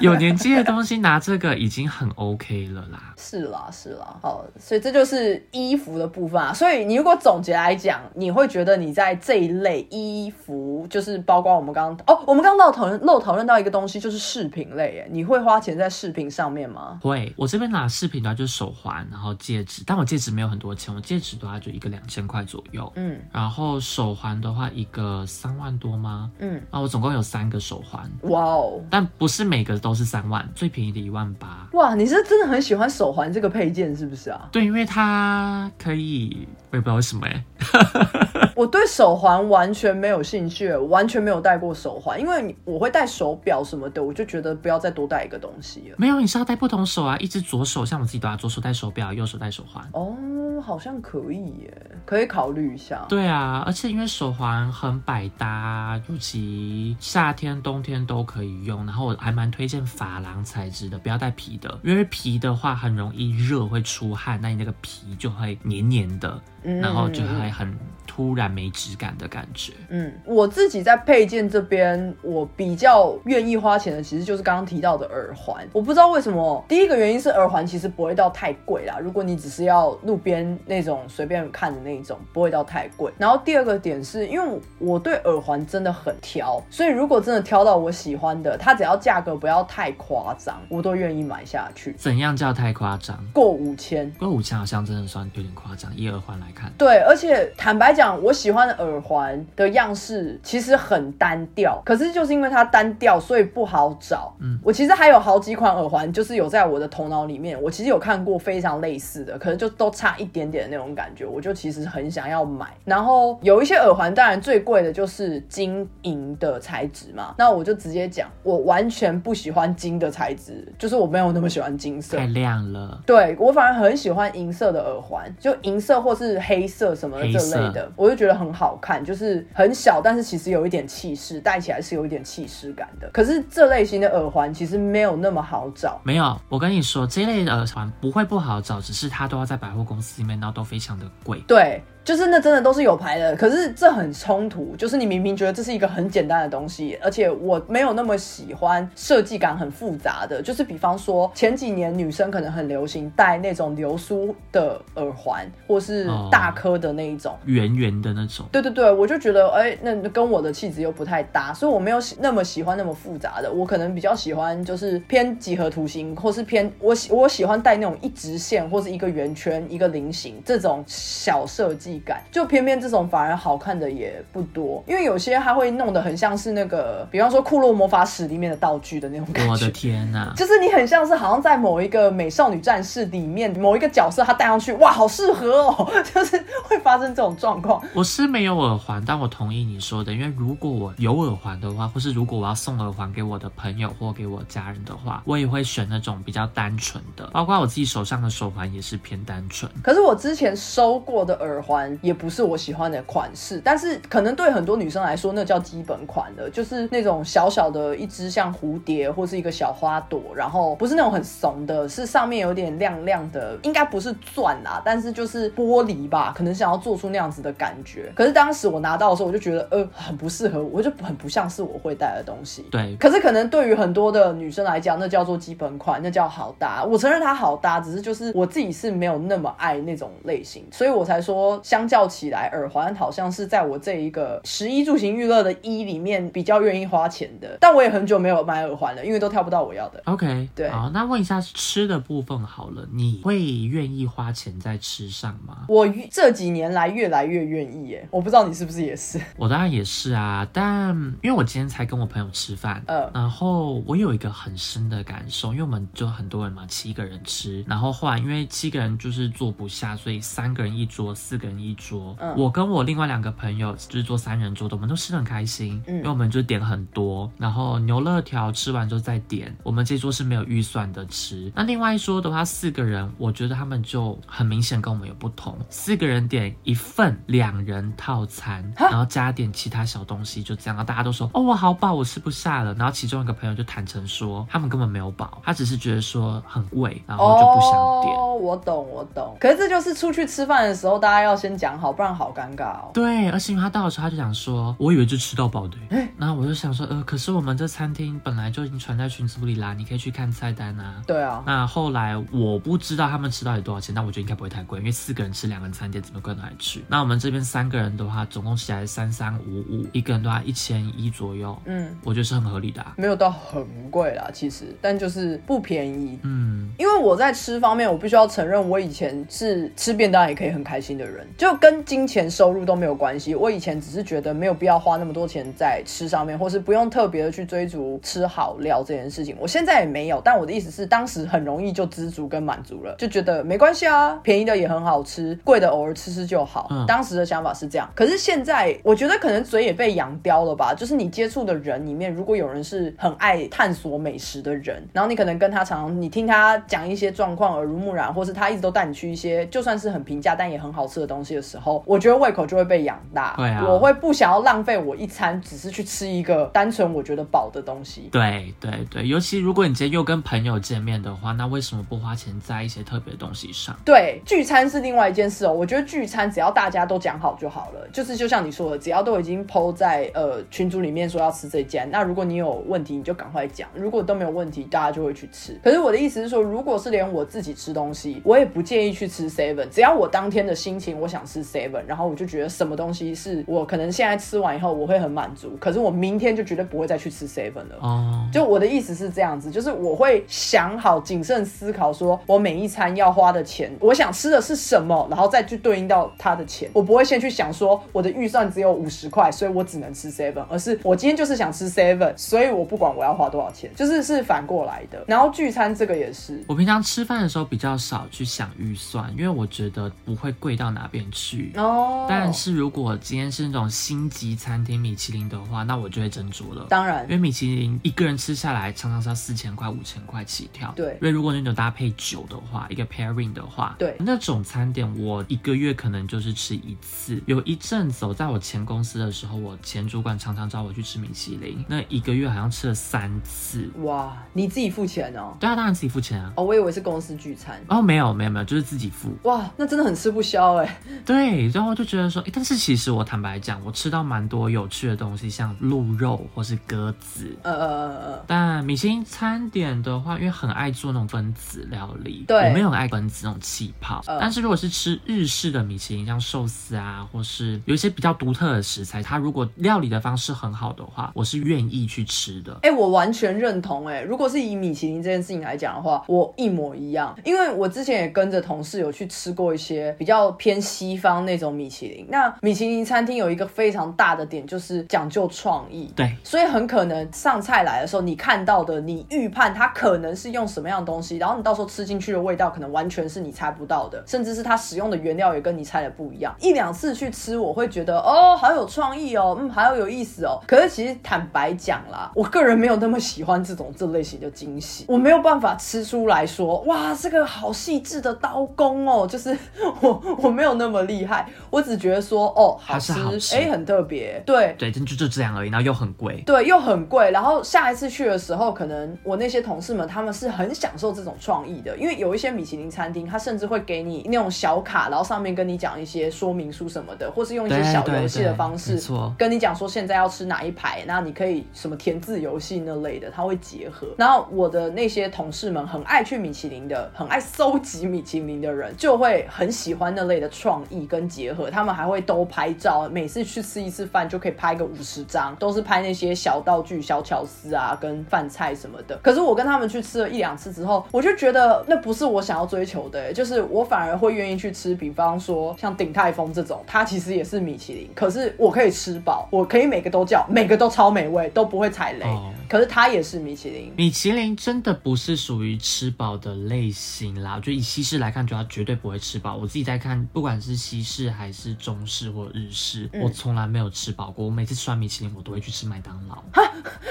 [0.00, 3.14] 有年纪的东西拿这个已经很 OK 了啦。
[3.16, 4.16] 是啦，是啦。
[4.20, 6.52] 好，所以这就是衣服的部分啊。
[6.52, 15.00] 所以你如果总结来讲，你会觉得你在这一类衣服，就是包括我们刚刚哦，我们刚刚漏讨论漏讨论到一个东西，就是饰品类。
[15.04, 16.98] 哎，你会花钱在饰品上面吗？
[17.02, 19.86] 会，我这边拿饰品的话就是手环，然后戒指。
[19.86, 22.90] 但我戒指没有很多钱，我戒指的话就一个两千块左右。
[22.96, 26.30] 嗯，然后手环的话一个三万多吗？
[26.38, 28.10] 嗯，啊，我总共有三个手环。
[28.22, 28.80] 哇哦！
[28.90, 31.68] 但不是每个都是三万，最便宜的一万八。
[31.74, 34.48] 哇，你是真的很喜欢手环这个配件是不是啊？
[34.50, 37.44] 对，因为它可以，我也不知道为什么哎。
[38.54, 45.96] 我对手环完全没有兴趣，完全没有戴过手环，因为我会戴手表什么的，我就觉得不要再多戴一个东西了。
[45.98, 49.84] 没有，你是要戴不同手啊，一只左手，像我自己都要左手戴手表，右手戴手环。
[49.92, 50.14] 哦，
[50.62, 53.04] 好像可以耶，可以考虑一下。
[53.08, 58.86] 对啊，而且因为手环很百搭，尤其夏天、冬天都可以用。
[58.86, 66.40] 然后我还蛮推荐珐琅材质的，不要戴皮的，因为皮的话很容易热会出汗，那你那个皮就会黏黏的。
[66.64, 69.72] 然后就还很突然没质感的感觉。
[69.88, 75.66] 嗯，我自己在配件这边，我比较愿意花钱的，其实就是刚刚提到的耳环。
[75.72, 78.98] 我不知道为什么，第一个原因是耳环其实不会到太贵啦。
[79.00, 83.12] 如果你只是要路边那种随便看的那种，不会到太贵。
[83.18, 91.92] 然后第二个点是因为我对耳环真的很挑，所以如果真的挑到我喜欢的，它只要价格不要太夸张，我都愿意买下去。
[91.94, 93.18] 怎样叫太夸张？
[93.32, 94.08] 过五千？
[94.12, 96.46] 过五千好像真的算有点夸张，以耳环来。
[96.76, 104.34] 对，而且坦白讲，我喜欢的耳环的样式其实很单调，可是就是因为它单调，所以不好找。
[104.40, 112.66] 嗯，我其实还有好几款耳环，就是有在我的头脑里面，我其实有看过非常类似的，可是就都差一点点的那种感觉，我就其实很想要买。
[112.84, 123.00] 然后有一些耳环，当然最贵的就是金银的材质嘛，那我就直接讲，我完全不喜欢金的材质，就是我没有那么喜欢金色，太亮了。
[123.06, 126.43] 对我反而很喜欢银色的耳环，就银色或是。
[126.46, 133.08] 黑色什么这类的，我就觉得很好看，就是很小，但是其实有一点气势，戴起来是有一点气势感的。
[133.12, 136.00] 可是这类型的耳环其实没有那么好找。
[136.04, 141.42] 没有，我跟你说，这类的耳环不会不好找，只是它都要在百货公司里面，然后都非常的贵。
[141.46, 141.82] 对。
[142.04, 144.76] 就是那真的都是有牌的，可是这很冲突。
[144.76, 150.42] 就是你明明觉得这是一个很简单的东西，而且我没有那么喜欢设计感很复杂的。
[150.42, 158.44] 就是比方说前几年女生可能很流行戴那种流苏的耳环，或是大颗的那一种圆圆的那种。
[158.52, 163.50] 对对对，我就觉得哎，那跟我的气质又不太搭，所以我没有那么喜欢那么复杂的。
[163.50, 171.93] 我可能比较喜欢就是偏几何图形，或是偏我喜我喜欢戴那种一直线或是一个圆圈一个菱形这种小设计。
[171.94, 179.52] 技感，就偏偏这种反而好看的也不多，因为有些它会弄得很像是那个，比方说《库洛魔法使》里面的道具的那种感觉。
[179.52, 180.32] 我的天哪！
[180.36, 187.80] 就是你很像是好像在某一个美少女战士里面某一个角色，他戴上去，哇，好适合哦， 就是会发生这种状况。
[187.94, 199.70] 我是没有耳环，但我同意你说的，因为如果我有耳环的话，或是如果我要送耳环给我的朋友或给我家人的话，我也会选那种比较单纯的，包括我自己手上的手环也是偏单纯。
[199.82, 218.12] 可是我之前收过的耳环也不是我喜欢的款式，但是可能对很多女生来说，那叫基本款的，就是那种小小的一只像蝴蝶或是一个小花朵，然后不是那种很怂的，是上面有点亮亮的，应该不是钻啦，但是就是玻璃吧，可能想要做出那样子的感觉。
[218.14, 222.62] 可是当时我拿到的时候，我就觉得呃很不适合我，就很不像是我会戴的东西。
[222.70, 226.84] 对，可是可能对于很多的女生来讲，那叫做基本款，那叫好搭。
[226.84, 237.58] 我承认它好搭，只是就是我自己是没有那么爱那种类型，所以我才说相较起来，耳环好像是在我这一个十一住行娱乐的一里面比较愿意花钱的。
[237.60, 240.00] 但我也很久没有买耳环了，因为都挑不到我要的。
[240.04, 245.64] OK，对，好，那问一下吃的部分好了，你会愿意花钱在吃上吗？
[245.68, 249.20] 我这几年来越来越愿意耶，我不知道你是不是也是。
[249.36, 262.14] 我当然也是啊，但因为我今天才跟我朋友吃饭，呃，然后我有一个很深的感受，因为我们就很多人嘛，七个人吃，然后后来因为七个人就是坐不下，所以三个人一桌，四个人一桌。
[262.18, 271.50] 嗯，我跟我另外两个朋友就是坐三人桌的，我们都吃的很开心，嗯，因为我们就点了很多，然后牛肋条吃完之后再点，我们这桌是没有预算的吃。
[271.54, 282.74] 那另外一桌的话，四个人，我觉得他们就很明显跟我们有不同，四个人点一份两人套餐，然后加点其他小东西，就这样，大家都说哦，我好饱，我吃不下了。
[282.74, 287.70] 然后其中一个朋友就坦诚说，他们根本没有饱，他只是觉得说很贵，然后就不想
[288.02, 288.16] 点。
[288.16, 289.36] 哦，我懂，我懂。
[289.38, 292.90] 可是这就是出去吃饭的时候，大家要先讲好，不然好尴尬哦。
[292.92, 295.76] 对，而且因为他到的时候他就想说，我以为就吃到饱的，
[296.16, 301.02] 然后我就想说，呃，可是我们这餐厅本来就已经传在群组里啦，你可以去看菜单啊。
[301.06, 301.42] 对啊。
[301.46, 306.82] 那后来我不知道他们吃到底多少钱，但我觉得应该不会太贵，因为四个人吃两个人餐点怎么可能还吃。
[306.88, 311.56] 那我们这边三个人的话，总共起来三三五五，一个人的话一千一左右。
[311.64, 316.18] 嗯，我觉得是很合理的，没有到很贵啦，其实，但就是不便宜。
[316.22, 323.34] 嗯，因为我在吃方面，我必须要承认，我以前是吃便当也可以很开心的人，就跟金钱收入都没有关系。
[323.34, 329.36] 我以前只是觉得没有必要花那么多钱在吃上面，或是不用特别的去追逐吃好料这件事情。
[329.40, 336.70] 我现在也没有，但我的意思是，当时很容易就知足跟满足了，就觉得没关系啊，便宜的也很好吃，贵的偶尔吃吃就好。
[336.86, 353.34] 当时的想法是这样，可是现在我觉得可能嘴也被养刁了吧，就是你接触的人里面，如果有人是很爱探索美食的人，然后你可能跟他常，你听他讲一些状况耳濡目染，或是他一直都带你去一些就算是很平价但也很好吃的东西的时候，我觉得胃口就会被养大。
[353.36, 358.08] 对啊，我会不想要浪费我一餐，只是去吃一个单纯我觉得饱的东西。
[358.10, 363.78] 对对对，尤其如果你今天又跟朋友见面的话，那为什么不花钱在一些特别的东西上？
[363.84, 365.52] 对，聚餐是另外一件事哦。
[365.52, 375.58] 我觉得聚餐只要大家都讲好就好了，就是就像你说的，只要都已经 PO 在呃群组里面说要吃这间，那如果你有问题，你就赶快讲；如果都没有问题，大家就会去吃。
[375.62, 379.68] 可是我的意思是说，如果是连我自己吃东西，我也不建议去吃 Seven。
[379.68, 387.76] 只要我当天的心情我想吃 Seven，然后我就觉得什么东西是我可能现在吃完以后我会很满足，可是我明天就绝对不会再去吃 Seven 了。
[387.80, 396.68] 哦，就我的意思是这样子，就是我会想好谨慎思考，说我每一餐要花的钱，我想吃的是什么，然后再去对应到他的钱。
[396.72, 405.04] 我不会先去想说我的预算只有五十块，所以我只能吃 Seven，而是我今天就是想吃 Seven，所以我不管我要花多少钱，就是是反过来的。
[405.06, 411.52] 然后聚餐这个也是，我平常吃饭的时候比较少去想预算，因为我觉得不会贵到哪边去。
[411.56, 416.66] 哦，但是如果今天是那种星级餐厅米其林的话，那我就会斟酌了。
[416.68, 420.72] 当然，因为米其林一个人吃下来常常是要四千块、五千块起跳。
[420.76, 427.22] 对，因为如果那种搭配酒的话，一个 pairing 的话，对，那种餐点我一个月可能就是吃一次。
[427.26, 433.70] 有一阵子在我前公司的时候，我前主管常常找我去吃米其林，那一个月好像吃了三次。
[433.82, 435.36] 哇，你自己付钱哦？
[435.40, 436.32] 对啊，当然自己付钱啊。
[436.36, 437.62] 哦，我以为是公司聚餐。
[437.68, 439.10] 哦，没有没有没有，就是自己付。
[439.22, 440.80] 哇，那真的很吃不消哎。
[441.04, 447.36] 对，然后就觉得说，哎，但是其实我坦白讲，我吃到蛮多有趣的东西，像鹿肉或是鸽子。
[447.42, 448.24] 呃呃呃呃。
[448.26, 454.02] 但米其林餐点的话，因为很爱做那种分子料理，对，我没有爱分子那种气泡。
[454.06, 462.58] 但是如果是吃日式的米其林，像寿司啊，或是有一些比较独特的食材，它如果料理的方式很好的话，我是愿意去吃的。
[462.62, 463.86] 哎，我完全认同。
[463.86, 467.14] 哎，如果是以米其林这件事情来讲的话，我一模一样。
[467.24, 470.83] 因为我之前也跟着同事有去吃过一些比较偏西。
[470.90, 472.06] 西方那种米其林。
[472.08, 475.92] 那米其林餐厅有一个非常大的点，就是讲究创意。
[475.96, 486.34] 对，所以很可能上菜来的时候，你看到的，你预判它可能是用什么样的东西，然后你到时候吃进去的味道，可能完全是你猜不到的，甚至是它使用的原料也跟你猜的不一样。
[486.40, 490.40] 一两次去吃，我会觉得哦，好有创意哦，嗯，好有意思哦。
[490.46, 499.36] 可是其实坦白讲啦，我个人没有那么喜欢这种这类型的惊喜，我没有办法吃出来说，哇，这个好细致的刀工哦，就是
[499.80, 502.92] 我我没有那么厉害，我只觉得说，哦，好吃，
[503.36, 504.54] 哎，很特别，对。
[504.58, 507.10] 对，就就这样而已，然后又很贵，对，又很贵。
[507.10, 518.80] 然后下一次去的时候，可能我那些同事们他们是很享受这种创意的，因为有一些米其林餐厅，他甚至会给你那种小卡，然后上面跟你讲一些说明书什么的，或是用一些小游戏的方式，
[519.16, 523.86] 跟你讲说现在要吃哪一排，那你可以什么填字游戏那类的，他会结合。
[523.98, 531.50] 然后我的那些同事们很爱去米其林的，很爱搜集米其林的人，就会很喜欢那类的创意跟结合。
[531.50, 538.96] 他们还会都拍照，每次去吃一次饭就可以拍个五十张，都是拍那些小道具、小巧思啊，跟饭菜什么的。
[539.02, 552.06] 可是我跟他们去吃了一两次之后，我就觉得那不是我想要追求的，就是我反而会愿意去吃，比方说像鼎泰丰这种，它其实也是米其林，可是我可以吃饱，我可以每个都叫，每个都超美味，都不会踩雷。
[552.48, 557.40] 可是它也是米其林，米其林真的不是属于吃饱的类型啦。
[557.40, 559.36] 就以西式来看，就它绝对不会吃饱。
[559.36, 564.26] 我自己在看，不管是西式还是中式或日式，我从来没有吃饱过。
[564.26, 566.22] 我每次吃完米其林，我都会去吃麦当劳。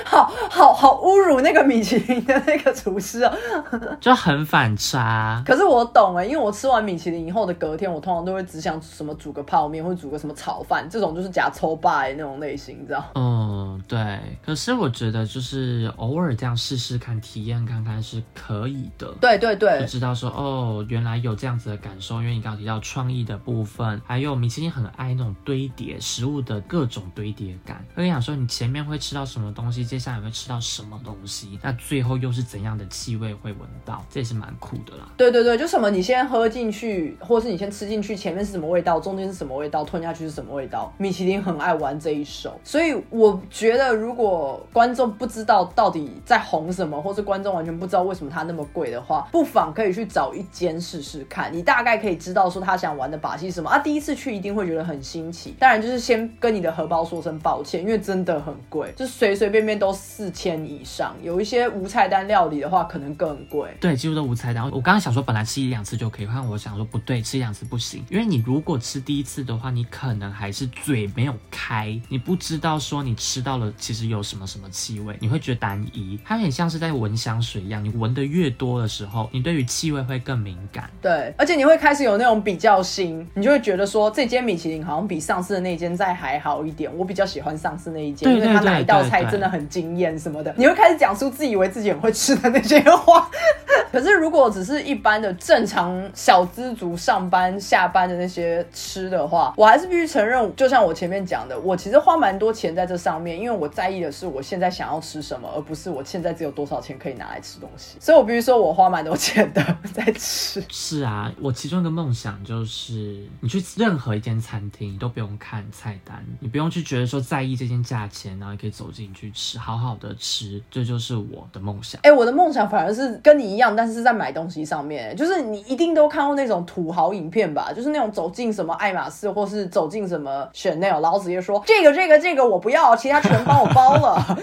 [0.06, 3.38] 好好好，侮辱那个米其林的那个厨师哦，
[4.02, 5.42] 就很反差。
[5.46, 13.04] 可是我懂哎，因为我吃完米其林以后的隔天，我通常都会只想什么煮个泡面，或煮个什么炒饭，这种就是假抽霸那种类型，你知道？
[13.16, 14.20] 嗯，对。
[14.46, 15.43] 可是我觉得就是。
[15.44, 19.14] 是偶尔这样试试看，体验看看是可以的。
[19.22, 22.22] 对对对，就知道说哦，原来有这样子的感受。
[22.22, 27.86] 因为你刚刚提到创意的部分，还有米其林很爱那种堆叠食物的各种堆叠感。
[27.94, 35.10] 跟你讲说，你前面会吃到什么东西，接下来会吃到什么东西，那最后又是怎样的气味会闻到，这也是蛮酷的啦。
[35.18, 40.94] 对对对，就什么你先喝进去，或是你先吃进去，前面是什么味道，中间是什么味道，吞下去是什么味道。
[40.98, 51.52] 米其林很爱玩这一手，所以我觉得如果观众不知道到底在红什么，或是观众完全不知道为什么它那么贵的话，不妨可以去找一间试试看。
[51.52, 53.80] 你大概可以知道说他想玩的把戏什么啊。
[53.80, 61.16] 第一次去一定会觉得很新奇，当然就是先跟你的荷包说声抱歉，因为真的很贵，就随随便便都四千以上。
[61.24, 63.76] 有一些无菜单料理的话，可能更贵。
[63.80, 64.64] 对，几乎都无菜单。
[64.66, 75.34] 我刚刚想说，本来吃一两次就可以，看我想说不对，吃一两次不行，因为你如果吃第一次的话，你可能还是嘴没有开，你不知道说你吃到了其实有什么什么气味，你。
[75.34, 77.84] 会觉得单一，它有点像是在闻香水一样。
[77.84, 80.88] 你闻的越多的时候，你对于气味会更敏感。
[81.02, 86.96] 对，而且你会开始有那种比较心，你就会觉得说这间米其林好像比上次的那间再还好一点。
[86.96, 90.54] 我比较喜欢上次那一间，因为它哪一道菜真的很惊艳什么的。
[90.56, 93.28] 你会开始讲出自以为自己很会吃的那些话。
[93.92, 105.13] 可是如果只是一般的正常小资族上班下班的那些吃的话，我还是必须承认，就像我前面讲的，我其实花蛮多钱在这上面，因为我在意的是我现在想要吃。
[105.22, 110.64] 什么，而不是我现在只有多少钱可以拿来吃东西，所以我必须说我花蛮多钱的在吃。
[110.70, 122.00] 是啊，我其中一个梦想就是，你去任何一间餐厅，你都不用看菜单，你不用去觉得说在意这件价钱，然后你可以走进去吃，好好的吃，这就是我的梦想。
[122.04, 127.72] 哎，我的梦想反而是跟你一样，但是是在买东西上面，就是你一定都看过那种土豪影片吧？
[127.74, 134.38] 就是那种走进什么爱马仕，或是走进什么 Chanel，然后直接说这个这个这个我不要，其他全帮我包了，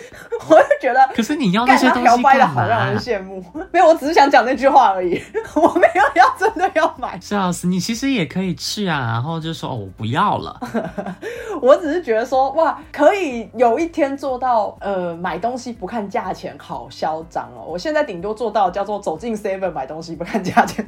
[0.48, 0.59] 我。
[0.80, 3.44] 觉得，可是你要那些东西干的好让人羡慕。
[3.72, 5.20] 没有，我只是想讲那句话而已，
[5.54, 7.18] 我没有要真的要买。
[7.20, 10.60] 是老师，你其实也可以去啊，然后就说哦，我不要了。
[11.60, 17.64] 我只是觉得说，哇，可以有一天做到，呃，买东西不看价钱，好嚣张哦！
[17.66, 20.84] 我现在顶多做到叫做走进 Seven 买东西不看价钱。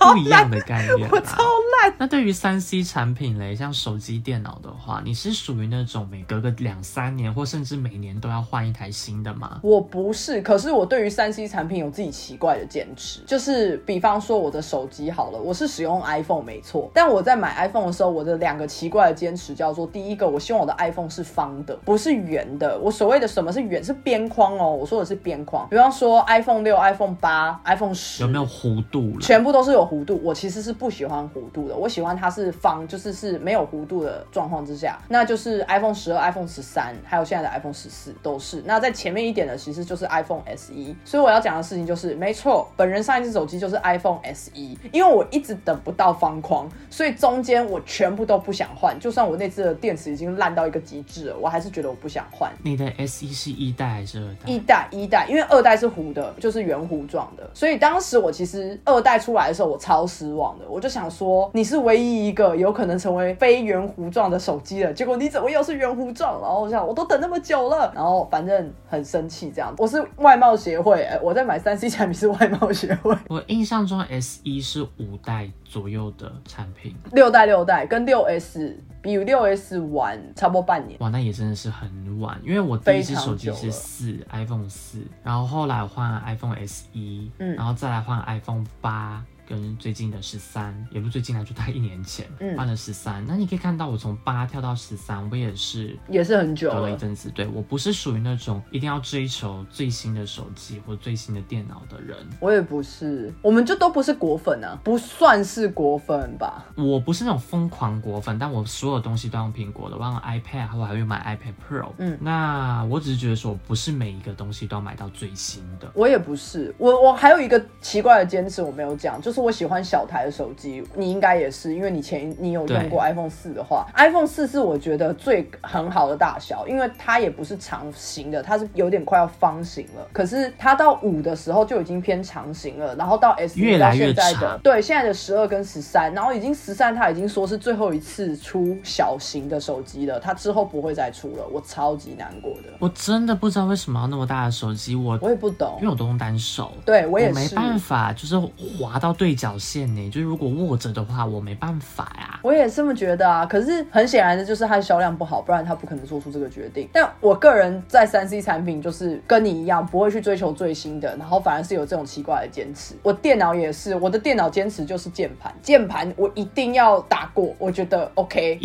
[0.00, 1.36] 不一样的概念，我超
[1.82, 1.94] 烂。
[1.98, 9.58] 那对于三 C 产品嘞，像手机、电脑的话，你是属于那种每隔个两三年，或甚至每年都要换一台新的吗？
[9.62, 22.78] 我不是，可是我对于三 C 产品有自己奇怪的坚持，就是比方说我的手机好了，我是使用 iPhone 没错，但我在买 iPhone 的时候，我的两个奇怪的坚持叫做：第一个，我希望我的 iPhone 是方的，不是圆的。
[22.78, 25.66] 我所谓的什么是圆，是边框哦，我说的是边框。
[25.70, 29.18] 比方说 iPhone 六、iPhone 八、iPhone 十有没有弧度？
[29.20, 30.20] 全部都是有弧度。
[30.22, 38.62] 我其实是不喜欢弧度的，我喜欢它是方，就是是没有弧度的状况之下，那就是 iPhone 十二、iPhone 十三，还有现在的 iPhone 十四都是。
[38.64, 40.70] 那在前面一点的其实就是 iPhone SE。
[41.04, 44.50] 所以我要讲的事情就是，没错，本人上一只手机就是 iPhone SE，
[44.92, 52.50] 因为我一直等不到方框，所以中间我全部都不想换，就算我那只的电池已经烂到一个极致了，我还是觉得我不想换。
[52.62, 54.52] 你的 SE 是一代还是二代？
[54.52, 66.40] 一代，一代，因为二代是弧的，就是圆弧状的，所以当时我其实二代出来的时候我超失望的，我就想说你是唯一一个有可能成为非圆弧状的手机了，结果你怎么又是圆弧状？
[66.40, 69.74] 然后我想我都等那么久了，然后反正很生气这样。
[69.78, 73.16] 我是外贸协会，我在买三 C 产品是外贸协会。
[73.28, 80.98] 我印象中 S 一是五代左右的产品，六代六代跟六 S 比六 S 晚差不多半年。
[81.00, 89.24] 哇，那也真的是很晚，因为我第一只手机是四 iPhone 四，然后后来换 iPhone S 一，嗯，然后再来换 iPhone 八。
[89.50, 92.24] 跟最近的十三，也不是最近来，就大概一年前
[92.56, 93.24] 换了十三。
[93.26, 97.28] 那你可以看到，我从八跳到十三，我也是也是很久隔了一阵子。
[97.34, 102.16] 对我不是属于那种一定要追求最新的手机或最新的电脑的人。
[102.38, 106.64] 我也不是，我们就都不是果粉啊，不算是果粉吧。
[106.76, 111.90] 我不是那种疯狂果粉，但我所有东西都用苹果的，我用 iPad，我还会买 iPad Pro。
[111.98, 115.90] 嗯，那我只是觉得说，不是每一个东西都要买到最新的。
[115.94, 119.39] 我也不是，我我还有一个奇怪的坚持，我没有讲，就是。
[119.40, 130.06] 我喜欢小台的手机，你应该也是，因为你前你有用过 iPhone 四的话，iPhone 四是我觉得最很好的大小，因为它也不是长形的，它是有点快要方形了。
[130.12, 134.60] 可是它到五的时候就已经偏长形了，然后到 S 越来越长。
[134.62, 142.68] 对，现在的十二跟十三，然后已经十三，它已经说是最后一次出小型的手机了，它之后不会再出了，我超级难过的。
[142.78, 148.38] 我真的不知道为什么要那么大的手机，我我也不懂，因为我都用单手，对我也没办法，就是
[148.78, 149.29] 滑到对。
[149.34, 152.40] 角线呢，就是如果握着的话，我没办法呀。
[152.42, 153.46] 我也这么觉得啊。
[153.46, 156.88] 可是很显然的，就是它的销量不好，不然它不可能做出这个决定。
[156.92, 162.94] 但我个人在三 C 产品，就是跟你一样，不会去追求最新的，然后反而是有这种奇怪的坚持。
[163.02, 168.58] 我电脑也是，我的电脑坚持就是键盘，键盘我一定要打过，我觉得 OK。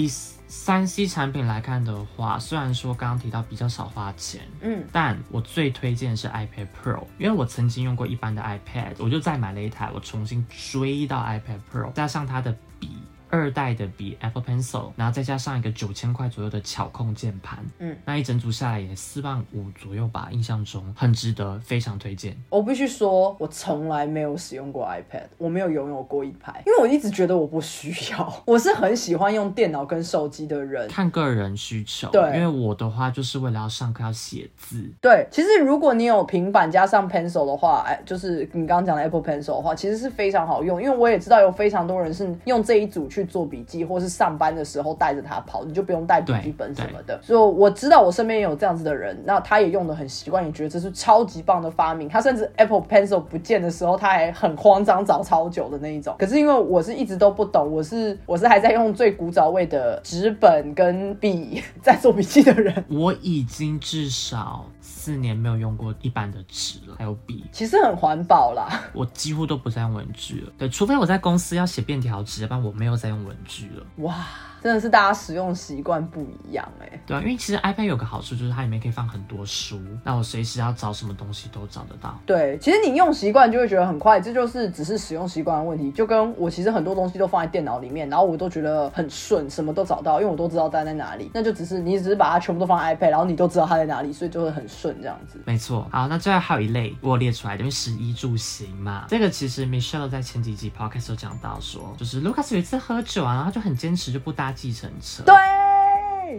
[0.47, 12.89] 三 C 产品来看的话，虽然说刚刚提到比较少花钱，嗯，但我最推荐是 iPad Pro，因为我曾经用过一般的 iPad，我就再买了一台，我重新追到 iPad Pro，加上它的笔。
[13.29, 22.35] 二代的笔 Apple Pencil，然后再加上一个九千块左右的巧控键盘，嗯，那一整组下来也四万五左右吧，印象中很值得，非常推荐。
[22.49, 28.33] 我必须说，我从来没有使用过 iPad，我没有拥有过一台，因为我一直觉得我不需要。
[28.45, 32.09] 我是很喜欢用电脑跟手机的人，看个人需求。
[32.09, 34.89] 对，因为我的话就是为了要上课要写字。
[35.01, 43.25] 对，其实如果你有平板加上 Pencil 的话，哎，就是你刚刚讲的 Apple Pencil 的话，其实是非常好用，因为我也知道有非常多人是用这一组去。
[43.35, 47.19] 做笔记，或是上班的时候带着它跑，你就不用带笔记本什么的。
[47.21, 52.07] 所以我知道我身边也有这样子的人，那他也用的很习惯，也觉得这是超级棒的发明。
[52.07, 56.15] 他甚至 Apple Pencil 不见的时候，他还很慌张，找超久的那一种。
[56.17, 62.85] 可是因为我是一直都不懂，我是我是还在用最古早味的纸本跟笔 在做笔记的人。
[62.89, 68.69] 我已经至少四年没有用过一般的纸了，还有笔，其实很环保啦。
[68.93, 73.25] 我几乎都不再用文具了，对，除非我在公司要写便条纸，要不然我没有再用。
[73.25, 74.13] 文具了哇！
[74.61, 82.19] 真的是大家使用习惯不一样哎，对啊，因为其实 iPad 有个好处就是它里面可以放很多书，那我随时要找什么东西都找得到。
[82.25, 85.91] 对，其实你用习惯就会觉得很快，这就是只是使用习惯的问题。
[85.91, 91.29] 就跟我其实很多东西都放在电脑里面，然后我都觉得很顺，什么都找到，因为我都知道它在哪里。
[91.33, 95.39] 那就只是你只是把它全部都放在 iPad，然后你都知道它在哪里，所以就会很顺这样子。
[95.45, 95.87] 没错。
[95.91, 105.23] 好，那最后还有一类我列出来的，因为食衣住行嘛，这个其实 Michelle 在前几集 Podcast 有讲到说，就是 Lucas 有一次喝酒啊，然后就很坚持就不搭计程车。
[105.23, 105.33] 对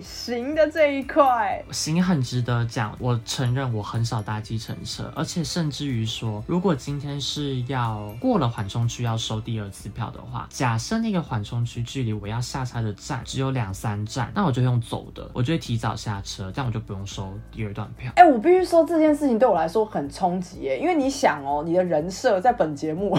[0.01, 2.95] 行的这一块，行很值得讲。
[2.99, 18.13] 我承认我很少搭计程车，而且甚至于说，如果今天是要过了缓冲区要收第二次票的话，假设那个缓冲区距离我要下车的站只有两三站，那我就用走的，我就会提早下车，这样我就不用收第二段票。
[18.17, 23.19] 哎，我必须说这件事情对我来说很冲击耶，因为你想哦，你的人设在本节目，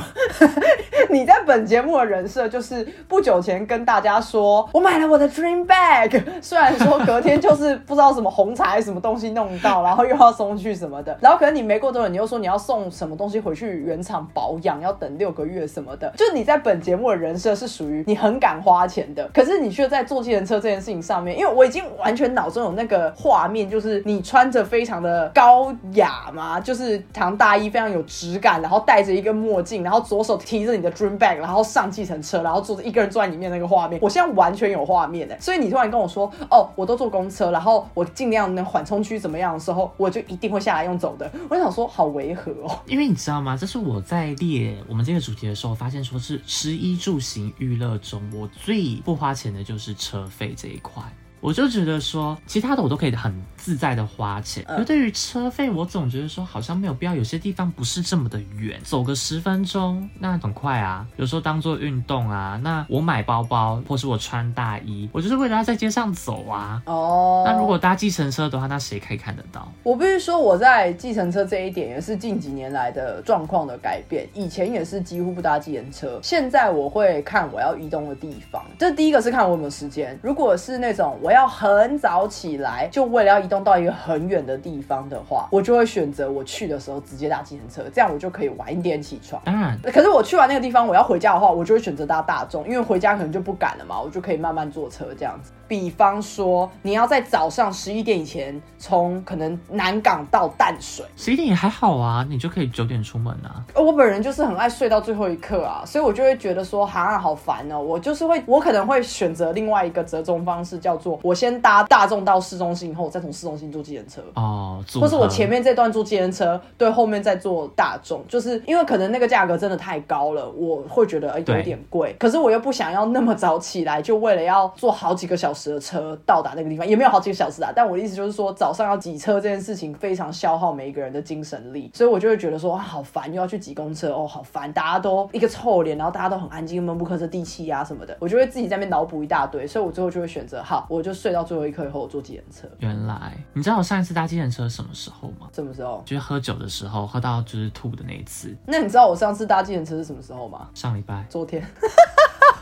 [1.11, 6.66] 你在本节目的人设就是不久前跟大家说我买了我的 dream bag，虽然。
[6.67, 16.11] 然说隔天就是不知道什么红茶还是什么东西弄到，然后又要送去什么的，然后可能你没过多久，你又说你要送什么东西回去原厂保养，要等六个月什么的。
[16.17, 41.29] 就你在本节目的人设是属于你很敢花钱的，可是你却在坐计程车这件事情上面，因为我已经完全脑中有那个画面，就是你穿着非常的高雅嘛，就是唐大衣非常有质感，然后戴着一个墨镜，然后左手提着你的 dream bag，然后上计程车，然后坐着一个人坐在里面那个画面，我现在完全有画面哎，所以你突然跟我说，哦，我都坐公车，然后我尽量能缓冲区怎么样的时候，我就一定会下来用走的。
[41.49, 43.57] 我想说，好违和哦，因为你知道吗？
[43.57, 51.03] 这是我在列我们这个主题的时候，发现说是吃衣住行娱乐中，我最不花钱的就是车费这一块。
[51.39, 53.31] 我就觉得说，其他的我都可以很
[53.67, 57.13] 自在的花钱，而对于车费，我总觉得说好像没有必要。
[57.13, 61.05] 有些地方不是这么的远，走个十分钟那很快啊。
[61.17, 66.81] 有时候当做运动啊，那我买包包或是我穿大衣，我就是为了要在街上走啊。
[66.85, 69.69] 哦，那如果搭计程车的话，那谁可以看得到？
[69.83, 74.25] 我必须说，我在计程车这一点也是近几年来的状况的改变。
[74.33, 78.63] 以前也是几乎不搭计程车，现在我会看我要移动的地方。
[78.79, 81.15] 这第一个是看我有没有时间，如果是那种。
[81.19, 89.41] 我要很早起来，就为了要移动到一个很远的地方的话，我就会选择我去的时候直接搭计程车，这样我就可以晚一点起床。
[89.45, 95.51] 当然，可是我去完那个地方，我要回家的话，我就会选择搭大众，因为回家可能就不赶了嘛，我就可以慢慢坐车这样子。
[95.67, 103.63] 比方说，你要在早上十一点以前从可能南港到淡水，十一点也还好啊，你就可以九点出门啊。
[103.75, 107.79] 我本人就是很爱睡到最后一刻啊，所以我就会觉得说，哈，好烦哦。
[107.81, 114.21] 我就是会，我可能会选择另外一个折中方式，叫做我先搭大众到市中心，以后再从市中心坐计程车。
[114.35, 127.71] 哦，或是我前面这段坐计程车，对，后面再坐大众，就是因为可能那个价格真的太高了，我会觉得哎有点贵，可是我又不想要那么早起来，就为了要坐好几个小时的车到达那个地方，也没有好几个小时啊。
[127.73, 142.67] 但我的意思就是说，早上要挤车这件事情非常消耗每一个人的精神力，所以我就会觉得说哇好烦，又要去挤公车哦，好烦，大家都一个臭脸，然后大家都很安静，闷不吭声，地气啊什么的，我就会自己在那边脑补一大堆，所以我最后就会选择好，我就睡到最后一刻以后我坐计程车。
[142.79, 145.47] 原来你知道我上一次搭计程车什么时候吗？
[145.53, 146.01] 什么时候？
[146.05, 148.55] 就是喝酒的时候，喝到就是吐的那一次。
[148.65, 150.69] 那你知道我上次搭计程车是什么时候吗？
[150.73, 151.25] 上礼拜。
[151.29, 151.65] 昨天。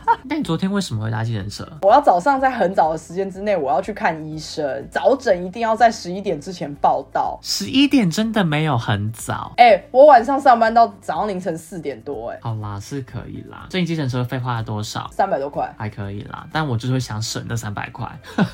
[0.24, 1.68] 那你昨天为什么会搭计程车？
[1.82, 7.38] 我要早上在很早的时间之内，我要去看医生，早诊一定要在十一点之前报到。
[7.41, 13.68] 十一点真的没有很早，哎，我晚上上班到早上凌晨四点多，哎，好啦，是可以啦。
[13.70, 15.10] 这你计程车费花了多少？
[15.12, 16.45] 三百多块，还可以啦。
[16.51, 18.08] 但我就是会想省那三百块。